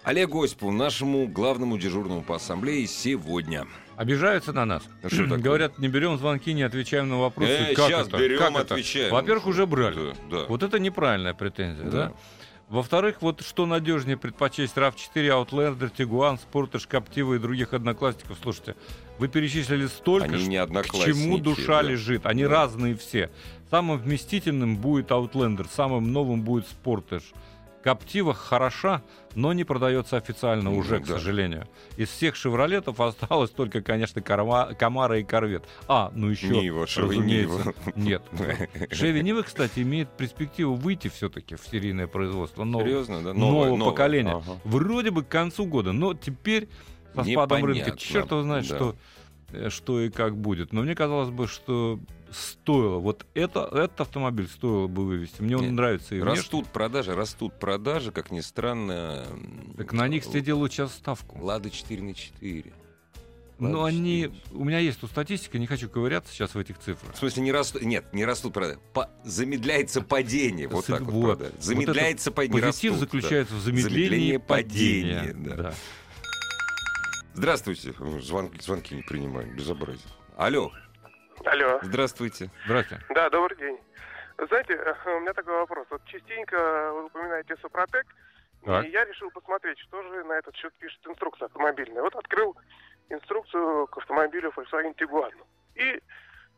[0.05, 3.67] Олегу Осипову, нашему главному дежурному по ассамблее, сегодня.
[3.97, 4.83] Обижаются на нас.
[5.03, 5.39] А что такое?
[5.39, 7.51] Говорят, не берем звонки, не отвечаем на вопросы.
[7.51, 8.19] Э, как щас это?
[8.19, 9.11] берем, Как отвечаем.
[9.13, 10.13] Во-первых, уже брали.
[10.31, 10.45] Да, да.
[10.49, 11.91] Вот это неправильная претензия, да?
[12.09, 12.13] Да.
[12.69, 18.39] Во-вторых, вот что надежнее предпочесть RAV4, Outlander, Tiguan, Sportage, Captiva и других одноклассников.
[18.43, 18.75] Слушайте,
[19.19, 21.91] вы перечислили столько, Они не к чему душа да.
[21.91, 22.27] лежит.
[22.27, 22.49] Они Да.
[22.49, 23.31] разные все.
[23.71, 27.25] Самым вместительным будет Outlander, самым новым будет Sportage.
[27.85, 29.03] Captiva хороша,
[29.35, 31.15] но не продается официально Ну, уже, к да.
[31.19, 31.69] сожалению.
[31.99, 35.65] Из всех «Шевролетов» осталось только, конечно, Карма- Камара и Корвет.
[35.87, 37.95] А, ну еще, Нива, разумеется, Нива.
[37.95, 38.23] нет.
[38.91, 42.65] Шеви Нива, кстати, имеет перспективу выйти все-таки в серийное производство.
[42.65, 43.35] нового- Серьезно, да?
[43.35, 43.91] нового Новое, новое.
[43.91, 44.33] поколения.
[44.37, 44.59] Ага.
[44.65, 46.69] Вроде бы к концу года, но теперь
[47.15, 48.77] со спадом рынка черт его знает, да.
[48.77, 48.97] что,
[49.53, 50.73] э, что и как будет.
[50.73, 52.01] Но мне казалось бы, что
[52.35, 52.99] стоило.
[52.99, 55.43] Вот это, этот автомобиль стоило бы вывести.
[55.43, 56.41] Мне он Нет, нравится и внешне.
[56.41, 59.25] Растут продажи, растут продажи, как ни странно.
[59.77, 61.39] Так на них все делают сейчас ставку.
[61.41, 62.73] Лада 4 на 4.
[63.59, 64.33] Но Ладно, они...
[64.53, 67.15] У меня есть тут статистика, не хочу ковыряться сейчас в этих цифрах.
[67.15, 67.83] В смысле, не растут.
[67.83, 68.81] Нет, не растут продажи.
[68.93, 70.67] По- Замедляется падение.
[70.75, 71.13] Вот так вот.
[71.13, 71.39] Вот.
[71.39, 71.53] продажи.
[71.55, 72.63] Вот Замедляется падение.
[72.63, 73.17] Позитив растут, да.
[73.19, 75.21] заключается в замедлении Замедление падения.
[75.21, 75.57] падения, да.
[75.63, 75.75] Да.
[77.35, 77.95] Здравствуйте.
[78.21, 79.55] Звонки, звонки не принимаем.
[79.57, 80.03] Безобразие.
[80.37, 80.73] Алло.
[81.45, 81.79] Алло.
[81.83, 82.51] Здравствуйте.
[82.65, 82.99] Здрасте.
[83.11, 83.79] Да, добрый день.
[84.39, 85.87] Знаете, э, у меня такой вопрос.
[85.91, 86.57] Вот частенько
[86.93, 88.07] вы упоминаете Супротек,
[88.65, 88.85] Так.
[88.85, 92.03] и я решил посмотреть, что же на этот счет пишет инструкция автомобильная.
[92.03, 92.57] Вот открыл
[93.11, 95.33] инструкцию к автомобилю Volkswagen Tiguan.
[95.75, 96.01] И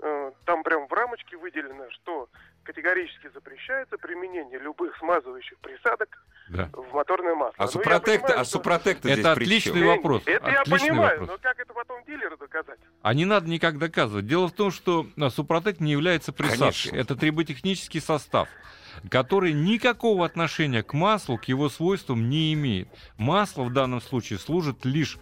[0.01, 2.29] э, там прям в рамочке выделено, что
[2.67, 6.09] категорически запрещается применение любых смазывающих присадок
[6.49, 6.69] Да.
[6.73, 7.55] в моторное масло.
[7.57, 9.83] А Ну, я понимаю, а что- супротек-то Это отличный чем?
[9.83, 10.23] Не, вопрос.
[10.27, 11.39] Это я Отличный понимаю, вопрос.
[11.43, 12.79] но как это потом дилеру доказать?
[13.03, 14.27] А не надо никак доказывать.
[14.27, 16.91] Дело в том, что а, Супротек не является присадкой.
[16.91, 16.97] Конечно.
[16.97, 18.49] Это триботехнический состав,
[19.11, 22.89] который никакого отношения к маслу, к его свойствам не имеет.
[23.17, 25.19] Масло в данном случае служит лишь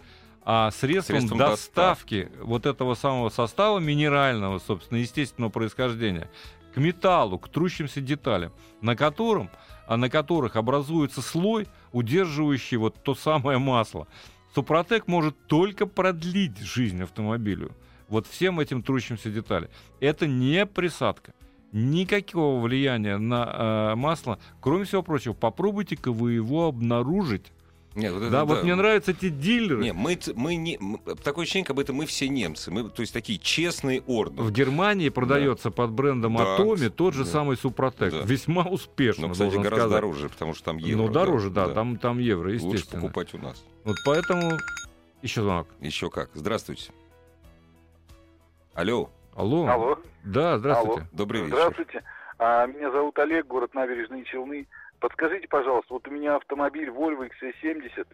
[0.47, 6.29] а, средством, Средством доставки вот этого самого состава минерального, собственно, естественного происхождения
[6.75, 9.49] к металлу, к трущимся деталям, на котором,
[9.87, 14.09] а на которых образуется слой, удерживающий вот то самое масло.
[14.53, 17.71] Супротек может только продлить жизнь автомобилю.
[18.09, 19.69] Вот всем этим трущимся деталям.
[20.01, 21.33] Это не присадка.
[21.71, 24.37] Никакого влияния на э, масло.
[24.59, 27.53] Кроме всего прочего, попробуйте-ка вы его обнаружить.
[27.95, 29.81] Нет, вот это да, вот мне нравятся эти дилеры.
[29.81, 30.77] Не, мы, мы не...
[31.23, 32.69] Такое ощущение, как будто мы все немцы.
[32.69, 34.43] Мы, то есть такие честные ордены.
[34.43, 37.29] В Германии продается под брендом Да, Атоми тот же да.
[37.29, 38.11] самый Супротек.
[38.11, 38.21] Да.
[38.23, 40.01] Весьма успешно, Но, кстати, должен гораздо сказать.
[40.01, 41.03] дороже, потому что там евро.
[41.03, 43.01] ну, дороже, да, Там, там евро, Лучше естественно.
[43.01, 43.63] покупать у нас.
[43.85, 44.51] Вот поэтому...
[45.21, 45.67] Еще звонок.
[45.79, 46.29] Еще как.
[46.33, 46.91] Здравствуйте.
[48.73, 49.67] Алло, Алло.
[49.67, 49.97] Алло.
[50.23, 51.07] Да, здравствуйте.
[51.13, 51.55] добрый вечер.
[51.55, 52.03] Здравствуйте.
[52.37, 54.67] А, меня зовут Олег, город Набережные Челны.
[54.99, 58.07] Подскажите, пожалуйста, вот у меня автомобиль Volvo XC70,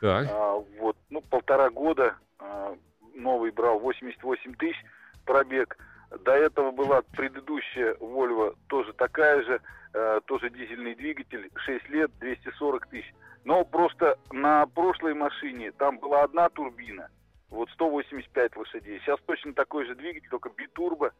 [0.00, 0.26] Так.
[0.30, 2.76] а, вот, ну, полтора года, а,
[3.14, 4.76] новый брал, 88 тысяч
[5.24, 5.76] пробег.
[6.24, 9.60] До этого была предыдущая Volvo, тоже такая же.
[9.94, 13.10] э, тоже дизельный двигатель, 6 лет, 240 тысяч.
[13.44, 17.08] Но просто на прошлой машине там была одна турбина,
[17.48, 19.00] вот 185 лошадей.
[19.00, 21.12] Сейчас точно такой же двигатель, только битурбо.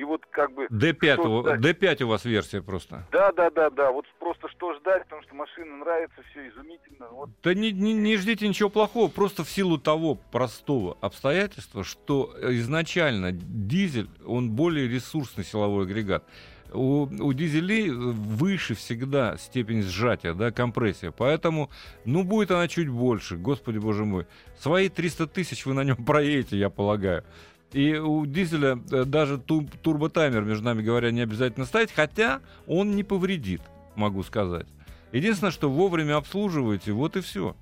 [0.00, 0.64] И вот как бы...
[0.70, 1.60] D5, что у- ждать?
[1.60, 3.06] D5 у вас версия просто.
[3.12, 3.92] Да, да, да, да.
[3.92, 7.08] Вот просто что ждать, потому что машина нравится, все изумительно.
[7.10, 12.34] Вот Да не, не- не ждите ничего плохого, просто в силу того простого обстоятельства, что
[12.40, 16.24] изначально дизель, он более ресурсный силовой агрегат.
[16.72, 21.10] У, у дизелей выше всегда степень сжатия, да, компрессия.
[21.10, 21.68] Поэтому,
[22.06, 24.26] ну, будет она чуть больше, господи боже мой.
[24.58, 27.22] Свои 300 тысяч вы на нем проедете, я полагаю.
[27.72, 32.96] И у дизеля э, даже ту- турботаймер, между нами говоря, не обязательно ставить, хотя он
[32.96, 33.62] не повредит,
[33.94, 34.66] могу сказать.
[35.12, 37.56] Единственное, что вовремя обслуживаете, вот и все.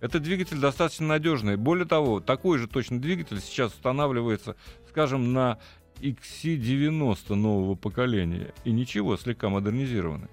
[0.00, 1.56] Этот двигатель достаточно надежный.
[1.56, 4.56] Более того, такой же точно двигатель сейчас устанавливается,
[4.88, 5.58] скажем, на
[6.00, 8.52] XC90 нового поколения.
[8.64, 10.28] И ничего, слегка модернизированный.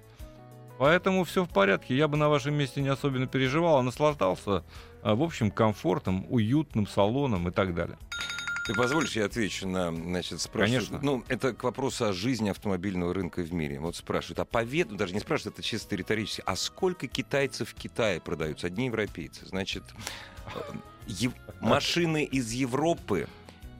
[0.78, 1.96] Поэтому все в порядке.
[1.96, 4.64] Я бы на вашем месте не особенно переживал, а наслаждался,
[5.02, 7.98] а, в общем, комфортом, уютным салоном и так далее.
[8.70, 10.86] Ты позволишь, я отвечу на, значит, спрашивают.
[10.86, 11.04] Конечно.
[11.04, 13.80] Ну, это к вопросу о жизни автомобильного рынка в мире.
[13.80, 17.74] Вот спрашивают, а по вету, даже не спрашивают, это чисто риторически, а сколько китайцев в
[17.74, 18.68] Китае продаются?
[18.68, 19.44] Одни европейцы.
[19.44, 19.82] Значит,
[20.54, 20.60] э,
[21.08, 23.26] ев- машины из Европы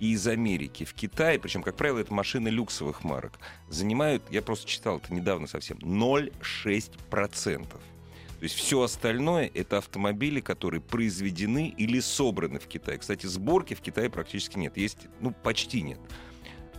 [0.01, 4.67] и из Америки в Китае, причем, как правило, это машины люксовых марок, занимают, я просто
[4.67, 7.81] читал это недавно совсем, 0,6%.
[8.41, 12.97] То есть все остальное это автомобили, которые произведены или собраны в Китае.
[12.97, 14.79] Кстати, сборки в Китае практически нет.
[14.79, 16.01] Есть, ну, почти нет.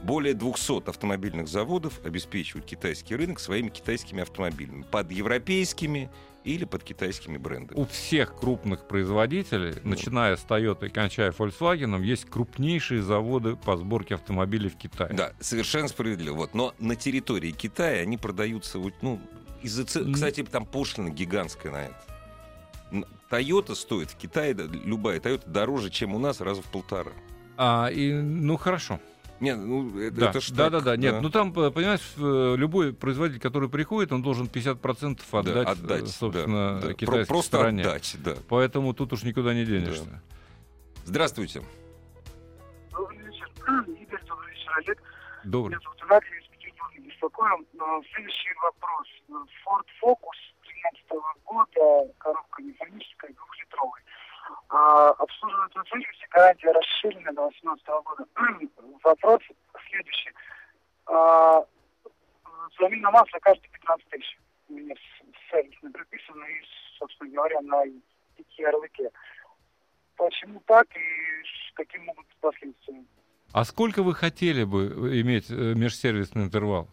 [0.01, 4.83] Более 200 автомобильных заводов обеспечивают китайский рынок своими китайскими автомобилями.
[4.89, 6.09] Под европейскими
[6.43, 7.77] или под китайскими брендами.
[7.79, 9.91] У всех крупных производителей, Ну.
[9.91, 15.13] начиная с Toyota и кончая Volkswagen, есть крупнейшие заводы по сборке автомобилей в Китае.
[15.13, 16.37] Да, совершенно справедливо.
[16.37, 16.55] Вот.
[16.55, 19.21] Но на территории Китая они продаются, вот, ну,
[19.63, 19.85] из-за.
[19.85, 23.05] Кстати, там пошлина гигантская на это.
[23.29, 27.11] Toyota стоит в Китае, да, любая Toyota, дороже, чем у нас, раза в полтора.
[27.57, 28.99] А, и, ну хорошо.
[29.39, 30.97] Нет, ну, это, Да, это ж да, так, да, да.
[30.97, 35.67] Нет, ну там, э, понимаешь, э, любой производитель, который приходит, он должен 50% Да, отдать,
[35.67, 36.87] э, отдать, собственно, да, да.
[36.87, 37.81] Про- китайской Просто стороне.
[37.83, 38.35] отдать, да.
[38.49, 40.21] Поэтому тут уж никуда не денешься.
[41.05, 41.63] Здравствуйте.
[42.91, 43.49] Добрый вечер.
[43.67, 44.97] Игорь, добрый вечер, Олег.
[45.43, 45.69] Добрый.
[45.75, 46.25] Меня зовут Петербурга
[47.21, 47.65] беспокоим.
[47.73, 49.07] Но Следующий вопрос.
[49.65, 51.11] Ford Focus 2013
[51.45, 54.03] года, коробка механическая, двухлитровая.
[54.69, 58.25] А, обслуживается в сервисе, гарантия расширена до 2018 года.
[59.03, 59.39] Вопрос
[59.89, 60.31] следующий.
[61.05, 61.65] А,
[62.79, 64.37] замена масла каждые 15 тысяч.
[64.69, 64.95] У меня
[65.49, 66.61] сервисно прописано и,
[66.97, 67.83] собственно говоря, на
[68.57, 69.09] ярлыке.
[70.15, 71.01] Почему так и
[71.73, 73.03] какие могут быть последствия?
[73.53, 74.87] А сколько вы хотели бы
[75.21, 76.87] иметь э, межсервисный интервал?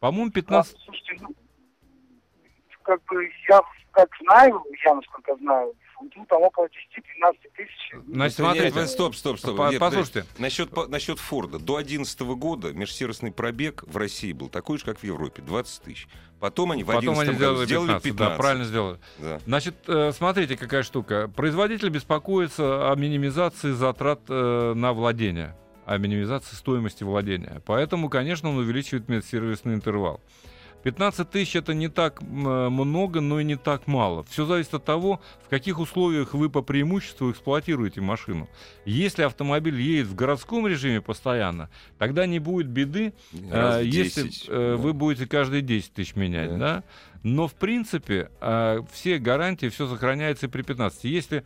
[0.00, 0.74] По-моему, 15...
[0.74, 1.34] А, слушайте, ну,
[2.82, 3.60] как бы я
[3.92, 6.70] как знаю, я насколько знаю, ну, там около 10-12
[7.56, 7.92] тысяч.
[8.06, 8.86] Значит, смотрите.
[8.86, 9.56] Стоп, стоп, стоп.
[9.56, 10.24] По- Нет, послушайте.
[10.38, 11.58] Насчет, по- насчет Форда.
[11.58, 15.42] До 2011 года межсервисный пробег в России был такой же, как в Европе.
[15.42, 16.06] 20 тысяч.
[16.38, 18.18] Потом они в Потом 2011 они сделали сделали 15, 15.
[18.30, 18.98] да, правильно сделали.
[19.18, 19.38] Да.
[19.44, 21.26] Значит, э, смотрите, какая штука.
[21.34, 25.56] Производитель беспокоится о минимизации затрат э, на владение,
[25.88, 27.62] о минимизации стоимости владения.
[27.64, 30.20] Поэтому, конечно, он увеличивает медсервисный интервал.
[30.84, 34.22] 15 тысяч это не так много, но и не так мало.
[34.24, 38.48] Все зависит от того, в каких условиях вы по преимуществу эксплуатируете машину.
[38.84, 43.12] Если автомобиль едет в городском режиме постоянно, тогда не будет беды,
[43.50, 44.76] Раз а, в если 10, э, да.
[44.76, 46.58] вы будете каждые 10 тысяч менять, Да.
[46.58, 46.84] да.
[47.24, 51.04] Но в принципе а, все гарантии, все сохраняется и при 15.
[51.04, 51.44] Если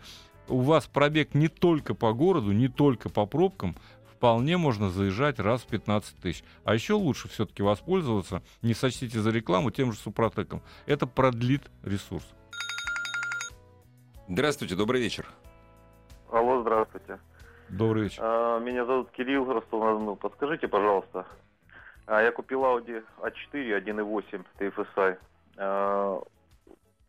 [0.48, 3.76] у вас пробег не только по городу, не только по пробкам,
[4.22, 6.44] вполне можно заезжать раз в 15 тысяч.
[6.62, 10.62] А еще лучше все-таки воспользоваться, не сочтите за рекламу, тем же Супротеком.
[10.86, 12.24] Это продлит ресурс.
[14.28, 15.26] Здравствуйте, добрый вечер.
[16.30, 17.18] Алло, здравствуйте.
[17.68, 18.22] Добрый вечер.
[18.24, 20.14] А, Меня зовут Кирилл Ростов-на-Дону.
[20.14, 21.26] Подскажите, пожалуйста,
[22.06, 25.18] а, я купил Audi A4 1.8 TFSI.
[25.56, 26.20] А,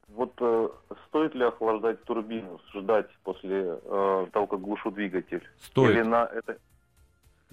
[0.07, 0.69] Вот э,
[1.07, 5.47] стоит ли охлаждать турбину, ждать после э, того, как глушу двигатель?
[5.59, 5.91] Стоит.
[5.91, 6.57] Или на это...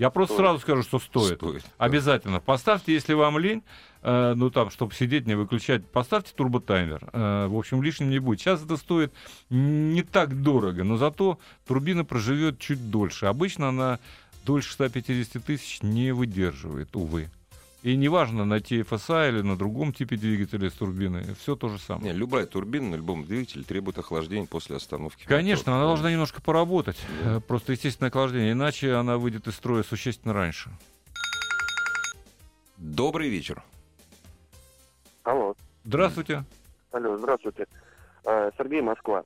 [0.01, 0.47] Я просто стоит.
[0.47, 1.37] сразу скажу, что стоит.
[1.37, 1.63] Стоит.
[1.77, 2.41] Обязательно.
[2.41, 3.63] Поставьте, если вам лень,
[4.01, 7.11] э, ну там, чтобы сидеть, не выключать, поставьте турботаймер.
[7.13, 8.41] Э, в общем, лишним не будет.
[8.41, 9.13] Сейчас это стоит
[9.51, 13.27] не так дорого, но зато турбина проживет чуть дольше.
[13.27, 13.99] Обычно она
[14.47, 17.29] дольше 150 тысяч не выдерживает, увы.
[17.83, 22.13] И неважно, на TFSI или на другом типе двигателя с турбиной, все то же самое.
[22.13, 25.25] Не, любая турбина на любом двигателе требует охлаждения после остановки.
[25.27, 25.97] Конечно, она мотора.
[25.97, 26.99] должна немножко поработать.
[27.25, 27.37] Да.
[27.37, 30.71] Э, Просто естественное охлаждение, иначе она выйдет из строя существенно раньше.
[32.77, 33.63] Добрый вечер.
[35.23, 35.55] Алло.
[35.85, 36.45] Здравствуйте.
[36.93, 37.67] Алло, здравствуйте.
[38.27, 39.25] А, Сергей, Москва.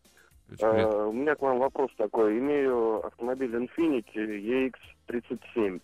[0.61, 2.39] А, у меня к вам вопрос такой.
[2.39, 4.71] Имею автомобиль Infiniti
[5.09, 5.81] EX37.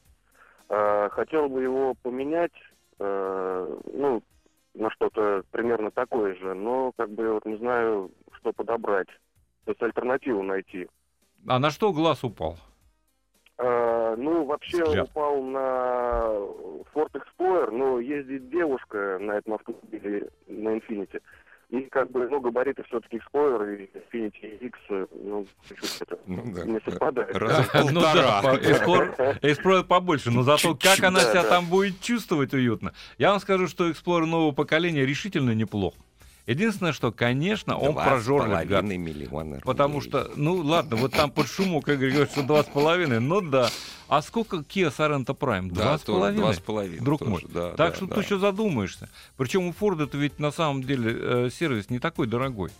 [0.71, 2.53] А, хотел бы его поменять,
[3.01, 4.23] а, ну,
[4.75, 9.09] на что-то примерно такое же, но как бы вот не знаю, что подобрать.
[9.65, 10.89] То есть альтернативу найти.
[11.49, 12.57] А на что глаз упал?
[13.59, 15.09] А, ну, вообще Взгляд.
[15.11, 15.59] упал на
[16.95, 21.21] Ford Explorer, но ездит девушка на этом автомобиле, на Infiniti.
[21.71, 26.43] И как бы, ну, габариты все-таки Explorer и Infiniti X, э, ну, чуть-чуть это Ну
[26.53, 26.65] да.
[26.65, 27.37] не совпадает.
[27.37, 28.43] Раза в Ну да, полтора.
[29.13, 32.93] по- Explorer, побольше, но зато как она себя там будет чувствовать уютно.
[33.19, 35.95] Я вам скажу, что Explorer нового поколения решительно неплох.
[36.47, 38.69] Единственное, что, конечно, он прожорлив, гад.
[38.69, 40.09] половиной миллиона Потому рублей.
[40.11, 43.69] что, ну ладно, вот там под шумок, как говорят, что два с половиной, ну да.
[44.09, 45.69] А сколько Kia Sorento Prime?
[45.71, 46.55] Да, Два с тоже два половиной?
[46.55, 47.05] с половиной.
[47.05, 47.43] Друг тоже, мой.
[47.49, 48.15] да, Так да, что да.
[48.17, 49.09] ты еще задумаешься.
[49.37, 52.71] Причем у Форда это ведь на самом деле э, сервис не такой дорогой.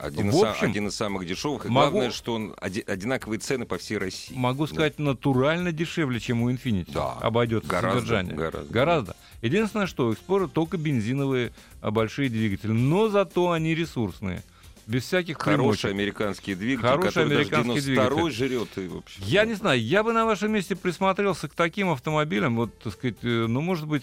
[0.00, 1.66] Один, В из, общем, один из самых дешевых.
[1.66, 4.34] И могу- главное, что он оди- одинаковые цены по всей России.
[4.34, 4.72] Могу Да.
[4.72, 6.92] сказать, натурально дешевле, чем у Infiniti.
[6.92, 7.12] Да.
[7.20, 8.34] Обойдется Гораздо, содержание.
[8.34, 8.72] гораздо.
[8.72, 9.16] Гораздо.
[9.42, 12.70] Единственное, что у Explorer только бензиновые а, большие двигатели.
[12.72, 14.42] Но зато они ресурсные.
[14.86, 15.84] Без всяких Хороший примочек.
[15.90, 18.68] американский двигатель, Хороший который американский даже 92 жрет.
[18.78, 19.46] И, в общем, Я да.
[19.46, 23.46] не знаю, я бы на вашем месте присмотрелся к таким автомобилям, вот, так сказать, э,
[23.48, 24.02] ну, может быть,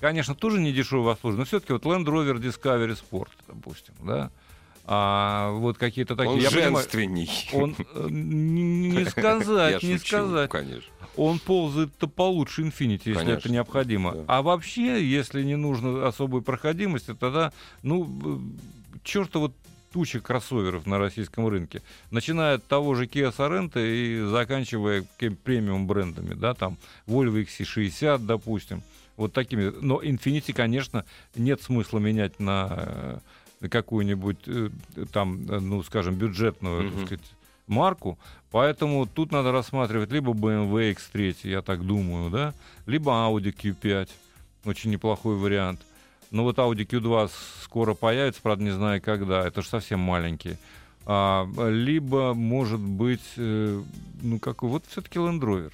[0.00, 4.30] конечно, тоже не дешевое обслуживание, но все-таки вот Land Rover Discovery Sport, допустим, да,
[4.90, 6.32] а вот какие-то такие...
[6.32, 7.28] Он я понимаю, женственней.
[7.52, 10.50] он, э, не Я сказать, не шучу, сказать.
[10.50, 10.90] конечно.
[11.14, 14.12] Он ползает-то получше Infinity, если Конечно, это необходимо.
[14.12, 14.24] да.
[14.28, 18.40] А вообще, если не нужно особой проходимости, тогда, ну,
[19.04, 19.52] черта вот
[19.92, 21.82] туча кроссоверов на российском рынке.
[22.10, 25.04] Начиная от того же Kia Sorento и заканчивая
[25.44, 28.82] премиум брендами, да, там Volvo XC60, допустим,
[29.18, 29.70] вот такими.
[29.82, 31.04] Но Infinity, конечно,
[31.36, 33.18] нет смысла менять на э, на
[33.60, 34.70] какую-нибудь э,
[35.12, 37.06] там, э, ну, скажем, бюджетную, так Мгм.
[37.06, 37.24] сказать,
[37.66, 38.18] марку.
[38.50, 42.54] Поэтому тут надо рассматривать либо BMW X3, я так думаю, да,
[42.86, 44.08] либо Audi Q5.
[44.64, 45.80] Очень неплохой вариант.
[46.30, 47.30] Но вот Audi Q2
[47.62, 49.46] скоро появится, правда, не знаю когда.
[49.46, 50.56] Это же совсем маленький.
[51.06, 53.80] А, либо, может быть, э,
[54.22, 55.72] ну, какой, вот все-таки Land Rover.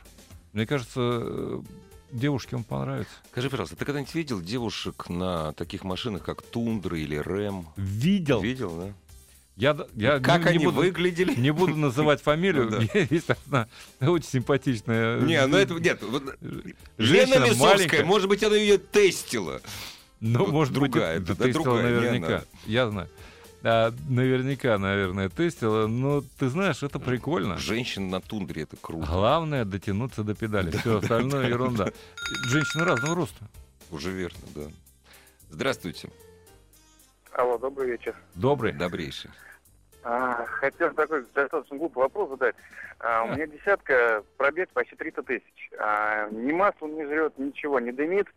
[0.52, 1.60] Мне кажется, э,
[2.14, 3.12] девушке он понравится.
[3.30, 7.68] Скажи, пожалуйста, ты когда-нибудь видел девушек на таких машинах, как Тундра или Рэм?
[7.76, 8.40] Видел.
[8.40, 8.92] Видел, да?
[9.56, 11.34] Я, я как не, не они буду, выглядели?
[11.36, 12.70] не буду называть фамилию.
[12.70, 13.00] Ну да.
[13.10, 13.68] Есть одна
[14.00, 16.02] очень симпатичная Не, ну это нет.
[16.02, 16.24] вот
[16.98, 19.60] Лена Лисовская, может быть, она ее тестила.
[20.20, 22.44] Ну, Вот может другая, быть, это да, тестила другая, не наверняка.
[22.66, 23.08] Я знаю.
[23.66, 25.86] А, наверняка, наверное, тестила.
[25.86, 27.56] Но ты знаешь, это прикольно.
[27.56, 29.06] Женщина на тундре это круто.
[29.06, 30.70] Главное дотянуться до педали.
[30.70, 31.88] Все остальное ерунда.
[32.48, 33.44] Женщины разного роста.
[33.90, 34.62] Уже верно, да.
[35.50, 36.10] Здравствуйте,
[37.32, 38.14] Алло, добрый вечер.
[38.34, 38.72] Добрый.
[38.72, 39.30] добрейший.
[40.04, 42.54] А, хотел такой достаточно глупый вопрос задать.
[43.00, 45.70] А, у меня десятка, пробег почти 300 тысяч.
[45.78, 48.28] А, ни масла не жрет, ничего, не дымит.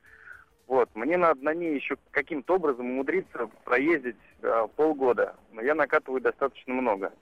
[0.67, 5.35] Вот, мне надо на ней еще каким-то образом умудриться проездить а, полгода.
[5.53, 7.13] Но я накатываю достаточно много.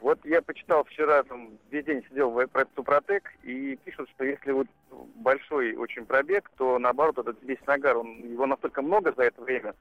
[0.00, 4.50] Вот я почитал вчера, там, весь день сидел в про Супротек, и пишут, что если
[4.50, 4.66] вот
[5.14, 9.74] большой очень пробег, то наоборот этот весь нагар, он, его настолько много за это время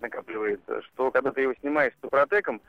[0.00, 2.60] накапливается, что когда ты его снимаешь с Супротеком,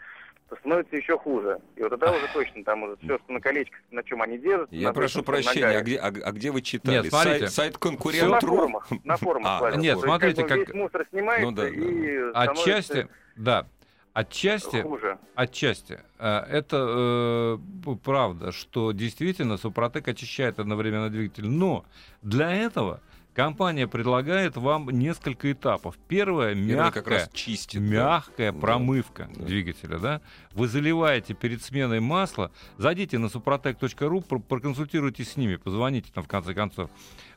[0.50, 1.60] то становится еще хуже.
[1.76, 4.72] И вот тогда уже точно там уже все, что на колечках, на чем они держат.
[4.72, 6.96] Я на прошу прощения, а где, а, а где вы читали?
[6.98, 7.40] Нет, смотрите.
[7.40, 8.48] Сайт, сайт Всё конкурент на РУ?
[8.56, 9.62] форумах, на форумах.
[9.62, 11.70] А, нет, То есть, смотрите, как как- весь мусор снимается Ну да, да.
[11.70, 13.68] и Отчасти, становится да.
[14.14, 15.18] Отчасти, хуже.
[15.36, 16.00] отчасти.
[16.18, 17.58] э, Это
[17.88, 21.48] э, правда, что действительно Супротек очищает одновременно двигатель.
[21.48, 21.86] Но
[22.24, 23.00] для этого
[23.48, 25.96] компания предлагает вам несколько этапов.
[26.08, 27.80] Первое Первый как раз чистит.
[27.80, 29.46] мягкая Да, промывка да.
[29.46, 30.22] двигателя, да?
[30.54, 36.28] Вы заливаете перед сменой масла, зайдите на suprotec.ru, про- проконсультируйтесь с ними, позвоните там в
[36.28, 36.90] конце концов.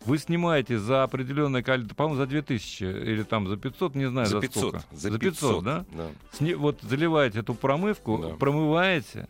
[0.07, 4.37] Вы снимаете за определенное количество, по-моему, за 2000 или там за 500, не знаю, за,
[4.37, 4.69] За 500.
[4.69, 4.85] сколько.
[4.93, 5.85] За За 500, да?
[5.93, 6.07] да.
[6.33, 8.29] Сни- вот заливаете эту промывку, Да.
[8.37, 9.29] промываете,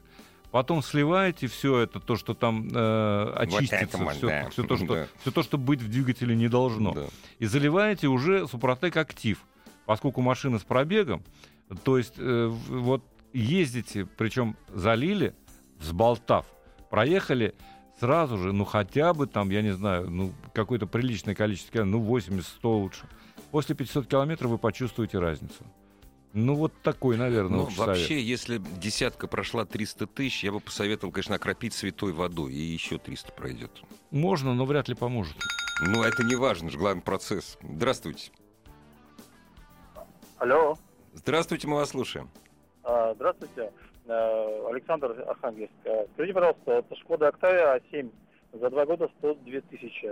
[0.50, 4.50] потом сливаете все это, то, что там э, очистится, вот, все, да.
[4.66, 5.06] то, что, Да.
[5.20, 6.92] всё то, что быть в двигателе не должно.
[6.92, 7.06] Да.
[7.38, 9.38] И заливаете уже Супротек Актив,
[9.86, 11.22] поскольку машина с пробегом,
[11.84, 15.34] то есть э, вот ездите, причем залили,
[15.78, 16.46] взболтав,
[16.90, 17.54] проехали
[18.00, 22.42] сразу же, ну хотя бы там, я не знаю, ну какое-то приличное количество ну 80-100
[22.62, 23.02] лучше.
[23.50, 25.64] После 500 километров вы почувствуете разницу.
[26.32, 28.22] Ну вот такой, наверное, Ну, вообще, совет.
[28.22, 33.32] если десятка прошла 300 тысяч, я бы посоветовал, конечно, окропить святой водой, и еще 300
[33.32, 33.70] пройдет.
[34.12, 35.36] Можно, но вряд ли поможет.
[35.82, 37.58] Ну, это не важно, же главный процесс.
[37.62, 38.30] Здравствуйте.
[40.38, 40.76] Алло.
[41.14, 42.30] Здравствуйте, мы вас слушаем.
[42.84, 43.72] А, здравствуйте.
[44.06, 45.72] А, Александр Архангельск.
[45.84, 48.10] А, скажите, пожалуйста, это Шкода Октавия А7
[48.52, 50.08] за два года 102 тысячи.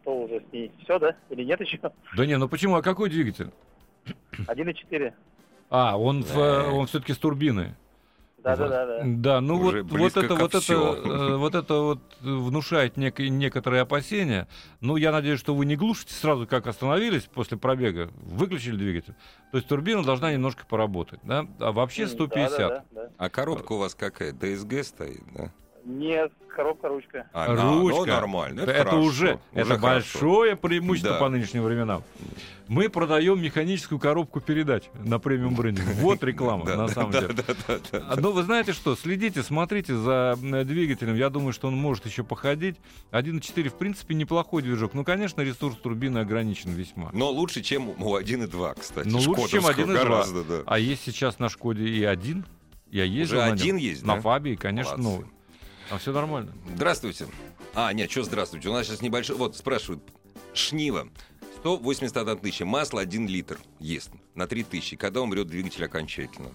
[0.00, 0.72] Что уже с ней?
[0.82, 1.16] Все, да?
[1.30, 1.78] Или нет еще?
[2.16, 2.74] Да не, ну почему?
[2.74, 3.50] А какой двигатель?
[4.48, 5.14] 1,4.
[5.74, 7.74] А, он, в, он все-таки с турбиной.
[8.44, 9.00] Да, да, да, да.
[9.04, 13.80] Да, ну Уже вот, вот это, вот это, э, вот это вот внушает нек- некоторые
[13.82, 14.48] опасения.
[14.80, 19.14] Ну, я надеюсь, что вы не глушите сразу, как остановились после пробега, выключили двигатель.
[19.52, 21.46] То есть турбина должна немножко поработать, да?
[21.58, 22.58] А вообще М, 150.
[22.58, 23.10] Да, да, да, да.
[23.16, 24.32] А коробка у вас какая?
[24.32, 25.50] ДСГ стоит, да?
[25.84, 27.28] Нет, коробка ручка.
[27.32, 28.06] А, да, ну, Ручка.
[28.12, 28.60] нормально.
[28.60, 31.18] Это, Это, хорошо, уже, это большое преимущество Да.
[31.18, 32.04] по нынешним временам.
[32.68, 35.86] Мы продаем механическую коробку передач на премиум брендинг.
[35.96, 37.30] Вот реклама, на самом деле.
[38.16, 41.16] Ну, вы знаете что, следите, смотрите за двигателем.
[41.16, 42.76] Я думаю, что он может еще походить.
[43.10, 44.94] 1.4, в принципе, неплохой движок.
[44.94, 47.10] Ну, конечно, ресурс турбины ограничен весьма.
[47.12, 49.08] Но лучше, чем у 1.2, кстати.
[49.08, 49.98] Но лучше, чем Шкодовского 1.2.
[49.98, 50.62] Гораздо, да.
[50.66, 52.44] А есть сейчас на Шкоде и один.
[52.90, 53.54] Я ездил Уже на нем.
[53.54, 54.20] один есть, На да?
[54.20, 55.10] Фабии, конечно, Молодцы.
[55.22, 55.26] новый.
[55.92, 56.54] А все нормально.
[56.74, 57.26] Здравствуйте.
[57.74, 58.70] А, нет, что здравствуйте.
[58.70, 59.36] У нас сейчас небольшой...
[59.36, 60.02] Вот, спрашивают.
[60.54, 61.08] Шнива.
[61.58, 62.64] 181 тысяча.
[62.64, 64.96] Масло 1 литр ест на 3 тысячи.
[64.96, 66.48] Когда умрет двигатель окончательно?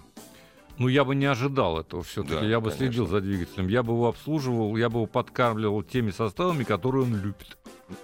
[0.76, 2.34] Ну, я бы не ожидал этого все-таки.
[2.34, 2.86] Да, я бы конечно.
[2.86, 3.68] следил за двигателем.
[3.68, 7.58] Я бы его обслуживал, я бы его подкармливал теми составами, которые он любит.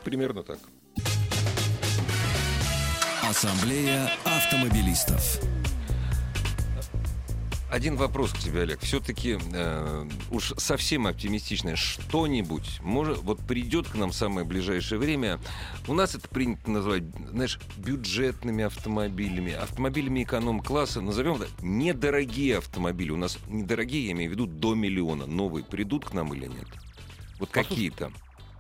[0.05, 0.59] Примерно так.
[3.29, 5.41] Ассамблея автомобилистов.
[7.75, 8.79] Один вопрос к тебе, Олег.
[8.83, 9.37] Все-таки
[10.31, 15.41] уж совсем оптимистичное что-нибудь, может, вот придет к нам в самое ближайшее время.
[15.89, 17.03] У нас это принято называть,
[17.33, 21.01] знаешь, бюджетными автомобилями, автомобилями эконом-класса.
[21.01, 23.11] Назовем это недорогие автомобили.
[23.11, 25.27] У нас недорогие, я имею в виду, до миллиона.
[25.27, 26.69] Новые придут к нам или нет?
[27.41, 28.13] Вот какие-то.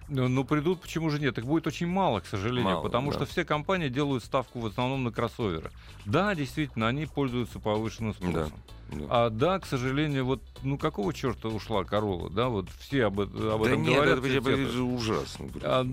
[0.09, 1.39] Ну, ну, придут, почему же нет?
[1.39, 3.17] Их будет очень мало, к сожалению, Мало, потому да.
[3.17, 5.71] что все компании делают ставку в основном на кроссоверы.
[6.05, 8.53] Да, действительно, они пользуются повышенным спросом.
[8.93, 9.07] Да.
[9.09, 13.55] А да, к сожалению, вот ну какого черта ушла Корола, да, вот все об, это-
[13.55, 14.19] об Да этом нет, говорят.
[14.19, 15.49] это, это же ужасно.
[15.63, 15.87] А,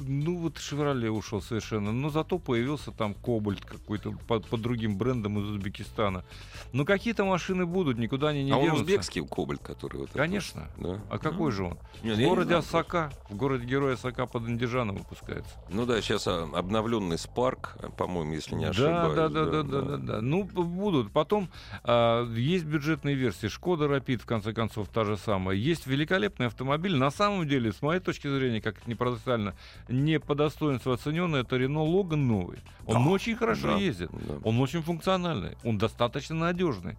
[0.00, 5.38] ну вот Шевроле ушел совершенно, но зато появился там Кобальт какой-то под, под другим брендом
[5.38, 6.24] из Узбекистана.
[6.72, 8.82] Ну какие-то машины будут, никуда они не а денутся.
[8.82, 10.10] узбекский кобальт, который вот...
[10.10, 10.68] это Конечно.
[10.76, 11.02] вот, да?
[11.10, 11.78] А какой же он?
[12.02, 15.50] Нет, в я не городе знаю Осака, в городе Героя Осака под Андижаном выпускается.
[15.68, 19.16] Ну да, сейчас обновленный Спарк, а, по-моему, если не Да, ошибаюсь.
[19.16, 20.20] да, да, да, да, да, да.
[20.20, 21.12] Ну, будут.
[21.12, 21.48] Потом
[21.84, 23.48] а, есть бюджетные версии.
[23.48, 25.56] Шкода Рапид, в конце концов, та же самая.
[25.56, 26.96] Есть великолепный автомобиль.
[26.96, 29.54] На самом деле, с моей точки зрения, как это не парадоксально,
[29.90, 32.58] не по достоинству оцененный, это Рено Логан новый.
[32.86, 34.10] Он Да, очень хорошо да, ездит.
[34.12, 34.34] да.
[34.44, 35.56] Он очень функциональный.
[35.64, 36.96] Он достаточно надежный.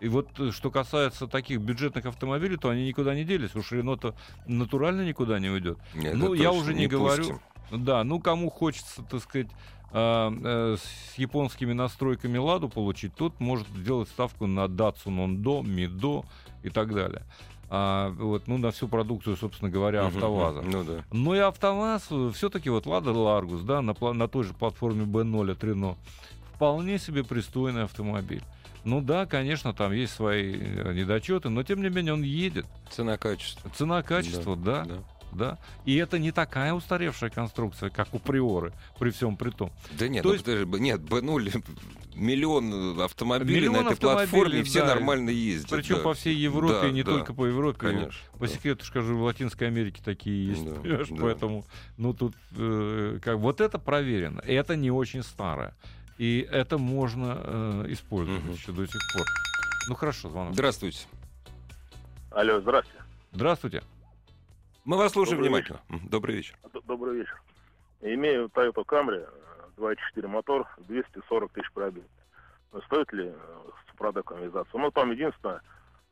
[0.00, 3.54] И вот э, что касается таких бюджетных автомобилей, то они никуда не делись.
[3.54, 4.14] Уж Рено-то
[4.46, 5.78] натурально никуда не уйдет.
[5.94, 7.22] Нет, ну, я уже не, не говорю.
[7.22, 7.84] пустим.
[7.84, 9.48] Да, ну кому хочется, так сказать,
[9.92, 16.24] а, э, с японскими настройками ладу получить, тот может сделать ставку на Datsun Ondo, Mido
[16.62, 17.22] и так далее.
[17.76, 20.62] А, вот, ну, на всю продукцию, собственно говоря, АвтоВАЗа.
[20.62, 21.04] Ну да.
[21.10, 25.64] Ну и АвтоВАЗ все-таки вот Лада Ларгус, да, на, на той же платформе B0 от
[25.64, 25.96] Renault,
[26.54, 28.44] вполне себе пристойный автомобиль.
[28.84, 32.66] Ну да, конечно, там есть свои э, недочеты, но тем не менее он едет.
[32.90, 33.68] Цена-качество.
[33.70, 34.94] Цена-качество, да, да.
[34.94, 35.02] да.
[35.84, 39.72] И это не такая устаревшая конструкция, как у Приоры, при всем при том.
[39.98, 41.64] Да нет, То ну, есть- подожди, нет, Б0
[42.14, 44.86] миллион автомобилей Миллион на этой автомобилей, платформе, и все да.
[44.86, 45.70] нормально ездят.
[45.70, 46.02] Причем да.
[46.02, 47.78] по всей Европе, Да, и не да, только по Европе.
[47.78, 48.20] Конечно.
[48.38, 50.64] По секрету скажу, в Латинской Америке такие есть.
[50.64, 51.08] Да, понимаешь?
[51.08, 51.16] да.
[51.20, 51.64] Поэтому,
[51.96, 54.40] ну тут, э, как вот это проверено.
[54.40, 55.74] Это не очень старое.
[56.18, 58.52] И это можно э, использовать Мгм.
[58.52, 59.26] еще до сих пор.
[59.88, 60.54] Ну хорошо, звонок.
[60.54, 61.00] Здравствуйте.
[62.30, 63.02] Алло, здравствуйте.
[63.32, 63.82] Здравствуйте.
[64.84, 65.80] Мы вас слушаем Добрый внимательно.
[65.88, 66.56] М, Добрый вечер.
[66.86, 67.40] Добрый вечер.
[68.02, 69.26] Имею Toyota Camry, э,
[69.78, 72.04] 2.4 мотор, 240 тысяч пробег.
[72.72, 73.34] Но Стоит ли э,
[73.90, 74.76] с продуктом вязаться?
[74.76, 75.62] Ну, там единственное,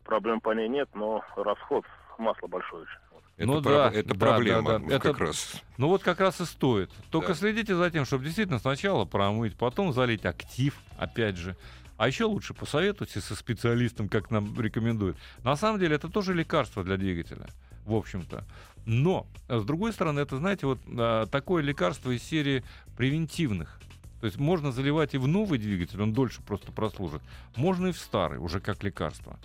[0.04, 1.84] проблем по ней нет, но расход
[2.18, 2.98] масла большой очень.
[3.10, 3.22] Вот.
[3.36, 4.84] Это, Ну про- да, это да, проблема да, да.
[4.84, 5.62] вот Это- как раз.
[5.76, 6.90] Ну вот как раз и стоит.
[7.10, 7.34] Только Да.
[7.34, 11.56] следите за тем, чтобы действительно сначала промыть, потом залить актив, опять же.
[11.98, 15.18] А еще лучше посоветуйтесь со специалистом, как нам рекомендуют.
[15.44, 17.46] На самом деле это тоже лекарство для двигателя,
[17.84, 18.44] в общем-то.
[18.84, 22.64] Но, а с другой стороны, это, знаете, вот а, такое лекарство из серии
[22.96, 23.78] превентивных.
[24.20, 27.22] То есть можно заливать и в новый двигатель, он дольше просто прослужит.
[27.56, 29.38] Можно и в старый, уже как лекарство.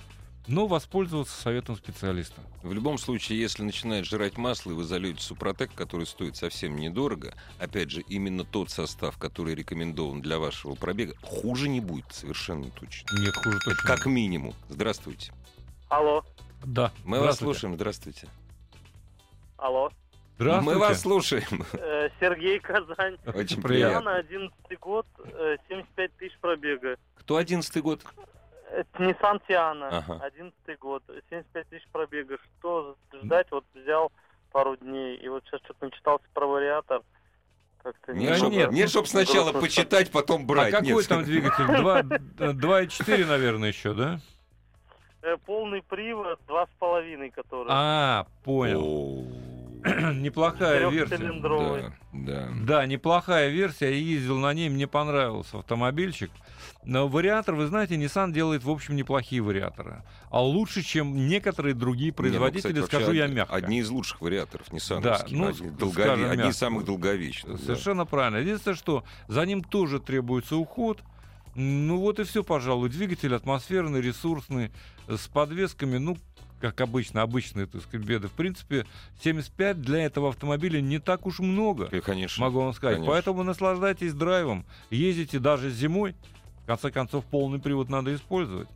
[0.48, 2.42] Но воспользоваться советом специалиста.
[2.64, 7.34] В любом случае, если начинает жрать масло, и вы зальете Супротек, который стоит совсем недорого,
[7.60, 13.20] опять же, именно тот состав, который рекомендован для вашего пробега, хуже не будет совершенно точно.
[13.20, 13.88] Нет, хуже Это точно.
[13.88, 14.54] как минимум.
[14.70, 15.34] Здравствуйте.
[15.90, 16.24] Алло,
[16.66, 16.92] Да.
[17.06, 17.44] Мы вас здравствуйте.
[17.60, 17.76] слушаем.
[17.76, 18.28] Здравствуйте.
[19.58, 19.92] алло.
[20.40, 21.64] Мы вас слушаем.
[21.74, 23.18] Э, Сергей Казань.
[23.26, 24.16] Очень приятно.
[24.18, 25.08] 11 год,
[25.68, 26.98] 75 тысяч пробега.
[27.16, 28.04] Кто 11 год?
[28.72, 30.20] Это Nissan Tiana, Ага.
[30.26, 32.38] 11 год, 75 тысяч пробега.
[32.60, 33.48] Что ждать?
[33.50, 34.12] Вот взял
[34.52, 37.02] пару дней, и вот сейчас что-то начитался про вариатор.
[37.82, 40.74] Как-то Нет, нет, нет, чтоб сначала почитать, потом брать.
[40.74, 41.08] А какой Нет.
[41.08, 41.66] там двигатель?
[41.66, 44.20] Два- э, 2,4, наверное, еще, да?
[45.22, 47.68] Э, полный привод, два с половиной, который.
[47.70, 49.28] А, понял.
[50.14, 51.18] Неплохая версия.
[51.18, 52.48] Да, да.
[52.66, 53.90] Да, неплохая версия.
[53.92, 56.32] Я ездил на ней, мне понравился автомобильчик.
[56.84, 60.04] Но вариатор, вы знаете, Nissan делает, в общем, неплохие вариаторы.
[60.30, 63.56] А лучше, чем некоторые другие Не, ну, производители, кстати, скажу я мягко.
[63.56, 65.02] Одни из лучших вариаторов Nissan.
[65.02, 67.58] Да, ну, одни, долгове- одни из самых долговечных.
[67.58, 67.64] да.
[67.64, 68.38] Совершенно правильно.
[68.38, 71.02] Единственное, что за ним тоже требуется уход.
[71.58, 72.90] Ну вот и все, пожалуй.
[72.90, 74.72] Двигатель атмосферный, ресурсный,
[75.08, 76.16] с подвесками, ну,
[76.62, 78.28] как обычно, обычные, так сказать, беды.
[78.28, 78.86] В принципе,
[79.24, 82.44] 75 для этого автомобиля не так уж много, Э, Конечно.
[82.46, 82.98] могу вам сказать.
[82.98, 83.12] конечно.
[83.12, 84.66] Поэтому наслаждайтесь драйвом.
[84.92, 86.16] Ездите даже зимой.
[86.64, 88.68] В конце концов, полный привод надо использовать.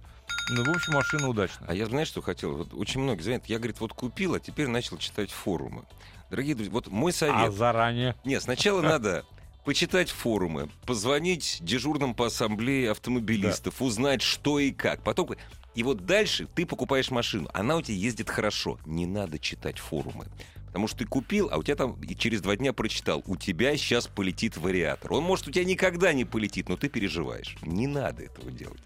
[0.53, 1.67] Ну, в общем, машина удачная.
[1.69, 2.55] А я, знаешь, что хотел?
[2.57, 3.45] Вот очень многие звонят.
[3.45, 5.83] Я, говорит, вот купил, а теперь начал читать форумы.
[6.31, 7.35] Дорогие друзья, вот мой совет.
[7.35, 8.15] А заранее?
[8.25, 9.23] Нет, сначала надо
[9.65, 15.03] почитать форумы, позвонить дежурным по ассамблее автомобилистов, узнать, что и как.
[15.03, 15.29] Потом...
[15.73, 17.49] И вот дальше ты покупаешь машину.
[17.53, 18.77] Она у тебя ездит хорошо.
[18.85, 20.27] Не надо читать форумы.
[20.67, 23.75] Потому что ты купил, а у тебя там и через два дня прочитал, у тебя
[23.75, 25.11] сейчас полетит вариатор.
[25.11, 27.57] Он, может, у тебя никогда не полетит, но ты переживаешь.
[27.61, 28.81] Не надо этого делать.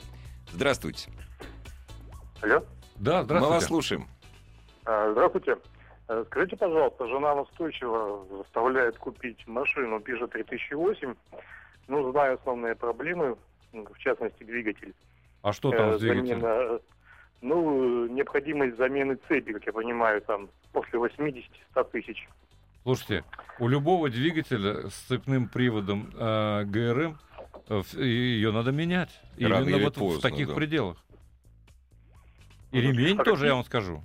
[0.51, 1.11] Здравствуйте.
[2.41, 2.63] Алло.
[2.95, 4.07] Да, Мы вас слушаем.
[4.85, 5.57] А, Здравствуйте.
[6.07, 11.15] Э, Скажите, пожалуйста, жена настойчиво заставляет купить машину Peugeot 3008.
[11.87, 13.37] Ну, знаю основные проблемы,
[13.73, 14.93] в частности, двигатель.
[15.41, 16.41] А что там Э, с двигателем?
[16.41, 16.79] замена,
[17.41, 22.27] ну, необходимость замены цепи, как я понимаю, там после 80-100 тысяч.
[22.83, 23.23] Слушайте,
[23.59, 27.17] у любого двигателя с цепным приводом э, ГРМ
[27.69, 29.09] э, в- ее надо менять.
[29.39, 30.53] Рано Именно вот в поздно, таких да.
[30.53, 30.97] пределах.
[32.71, 32.87] И Мгм.
[32.91, 34.03] ремень А тоже, какие- я вам скажу.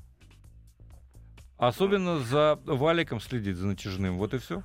[1.60, 4.16] Особенно за валиком следить, за натяжным.
[4.18, 4.62] Вот и все.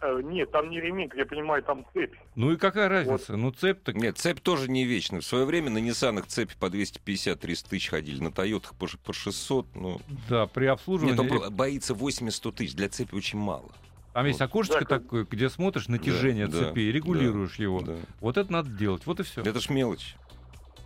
[0.00, 2.14] Э, Нет, там не ремень, я понимаю, там цепь.
[2.36, 3.36] Ну и какая разница?
[3.36, 3.96] Ну цепь так...
[3.96, 5.20] Нет, цепь тоже не вечная.
[5.20, 9.12] В свое время на Ниссанах цепи по 250-300 тысяч ходили, на Тойотах по, ш- по
[9.12, 9.66] 600.
[9.74, 10.00] Ну...
[10.28, 11.20] Да, при обслуживании...
[11.20, 12.74] Нет, он боится 80-100 тысяч.
[12.74, 13.68] Для цепи очень мало.
[14.14, 14.46] Там есть Вот.
[14.46, 17.80] окошечко Да, как- такое, где смотришь натяжение Да, да, цепи и регулируешь его.
[17.82, 17.96] Да.
[18.20, 19.06] Вот это надо делать.
[19.06, 19.42] Вот и все.
[19.42, 20.16] Это ж мелочь.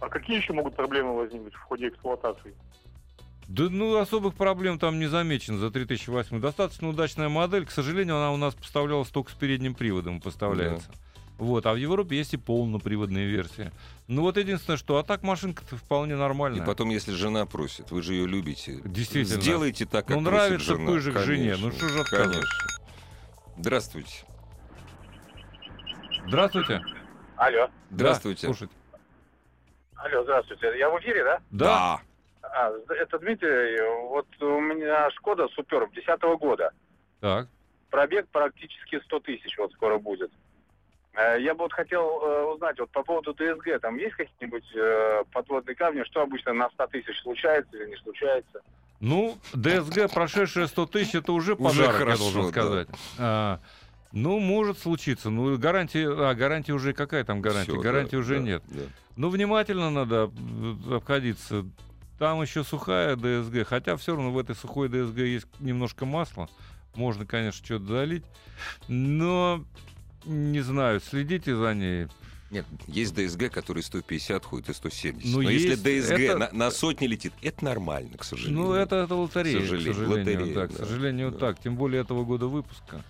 [0.01, 2.55] А какие еще могут проблемы возникнуть в ходе эксплуатации?
[3.49, 6.41] Да ну особых проблем там не замечено за 3008.
[6.41, 7.67] Достаточно удачная модель.
[7.67, 10.91] К сожалению, она у нас поставлялась только с передним приводом поставляется.
[11.39, 13.73] Вот, а в Европе есть и полноприводные версии.
[14.07, 16.65] Ну вот единственное, что, а так машинка-то вполне И нормальная.
[16.65, 18.81] потом, если жена просит, вы же ее любите.
[18.85, 19.41] Действительно.
[19.41, 20.87] Сделайте так, как Ну, нравится жена.
[20.87, 21.57] кое-же к жене.
[21.59, 22.35] Ну, что же отказывать?
[22.37, 22.93] Конечно.
[23.59, 24.25] Здравствуйте.
[26.29, 26.81] Здравствуйте.
[27.37, 27.69] Алло.
[27.91, 28.47] Здравствуйте.
[28.47, 28.75] Да, слушайте.
[29.97, 30.79] Алло, здравствуйте.
[30.79, 31.41] Я в эфире, да?
[31.51, 32.01] Да.
[32.53, 33.81] А, это Дмитрий.
[34.09, 36.73] Вот у меня Шкода Супер 10 года.
[37.21, 37.49] Так.
[37.91, 40.31] Пробег практически 100 тысяч вот скоро будет.
[41.15, 43.81] Э, Я бы вот хотел э, узнать вот по поводу ДСГ.
[43.81, 46.03] Там есть какие-нибудь э, подводные камни?
[46.05, 48.61] Что обычно на 100 тысяч случается или не случается?
[49.01, 52.49] Ну, ДСГ, прошедшая 100 тысяч, это уже хорошо, я должен да.
[52.49, 52.89] сказать.
[53.19, 53.61] А,
[54.13, 55.29] ну, может случиться.
[55.29, 57.73] Ну, гарантии, а, гарантия уже, какая там гарантия?
[57.73, 58.63] Всё, гарантии да, уже да, нет.
[58.69, 58.83] да.
[59.17, 60.31] Ну, внимательно надо
[60.91, 61.65] обходиться.
[62.23, 66.49] Там еще сухая ДСГ, хотя все равно в этой сухой ДСГ есть немножко масла.
[66.95, 68.23] Можно, конечно, что-то залить.
[68.87, 69.65] Но,
[70.25, 72.07] не знаю, следите за ней.
[72.53, 75.33] Нет, есть ДСГ, который 150 ходит и 170.
[75.35, 78.67] Ну, Но если есть- ДСГ это- на, на сотни летит, это нормально, к сожалению.
[78.67, 80.19] Ну, это, это лотерея, К к сожалению, сожалению.
[80.41, 81.39] лотерея, да, к сожалению, да.
[81.39, 81.61] так.
[81.61, 83.03] Тем более этого года выпуска.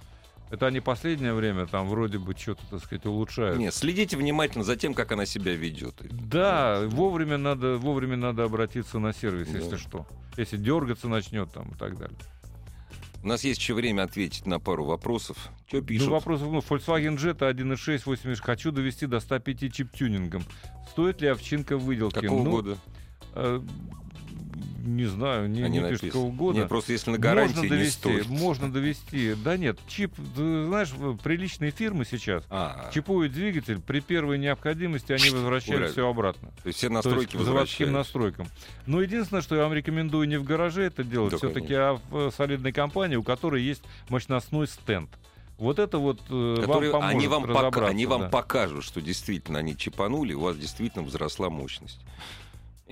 [0.52, 3.58] Это они последнее время там вроде бы что-то, так сказать, улучшают.
[3.58, 5.94] Нет, следите внимательно за тем, как она себя ведет.
[6.10, 9.58] Да, вовремя надо, вовремя надо обратиться на сервис, Да.
[9.60, 10.06] если что.
[10.36, 12.18] Если дергаться начнет там и так далее.
[13.22, 15.38] У нас есть еще время ответить на пару вопросов.
[15.68, 16.08] Что пишут?
[16.08, 20.42] Ну, вопрос, ну, Volkswagen Jetta 1.6, 80, хочу довести до 105 чип-тюнингом.
[20.90, 22.16] Стоит ли овчинка выделки?
[22.20, 22.76] Какого Ну, года?
[24.54, 26.10] Э, не знаю, не, А не не пишет написано.
[26.12, 26.58] какого года.
[26.60, 28.28] Нет, просто если на гарантии можно не довести, стоит.
[28.28, 29.34] можно довести.
[29.34, 30.92] Да нет, чип, знаешь,
[31.22, 36.50] приличные фирмы сейчас А, чипуют двигатель, при первой необходимости они возвращают все обратно.
[36.62, 38.46] то есть все То настройки есть к заводским настройкам.
[38.86, 42.16] Но единственное, что я вам рекомендую не в гараже это делать, Да, все-таки а в
[42.16, 45.10] э, солидной компании, у которой есть мощностной стенд.
[45.58, 48.28] Вот это вот э, Которые- вам поможет они, вам пока- они вам да.
[48.30, 52.00] покажут, что действительно они чипанули, у вас действительно возросла мощность.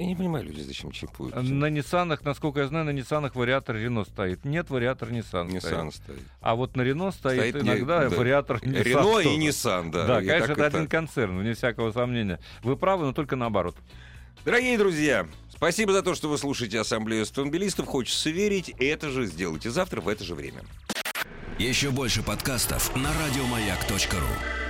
[0.00, 1.34] Я не понимаю, люди зачем чипуют.
[1.36, 4.46] На Ниссанах, насколько я знаю, на Ниссанах вариатор Рено стоит.
[4.46, 5.94] Нет, вариатор Nissan Nissan стоит.
[5.94, 6.22] стоит.
[6.40, 8.16] А вот на Рено стоит, Стоит не- иногда да.
[8.16, 8.82] вариатор Nissan.
[8.82, 9.38] Рено и.
[9.38, 10.06] Nissan, да.
[10.06, 10.90] Да, И конечно, это один так.
[10.90, 12.40] концерн, вне всякого сомнения.
[12.62, 13.76] Вы правы, но только наоборот.
[14.46, 17.84] Дорогие друзья, спасибо за то, что вы слушаете Ассамблею автомобилистов.
[17.86, 20.62] Хочется верить, это же сделайте завтра в это же время.
[21.58, 24.69] Еще больше подкастов на радиомаяк.ру.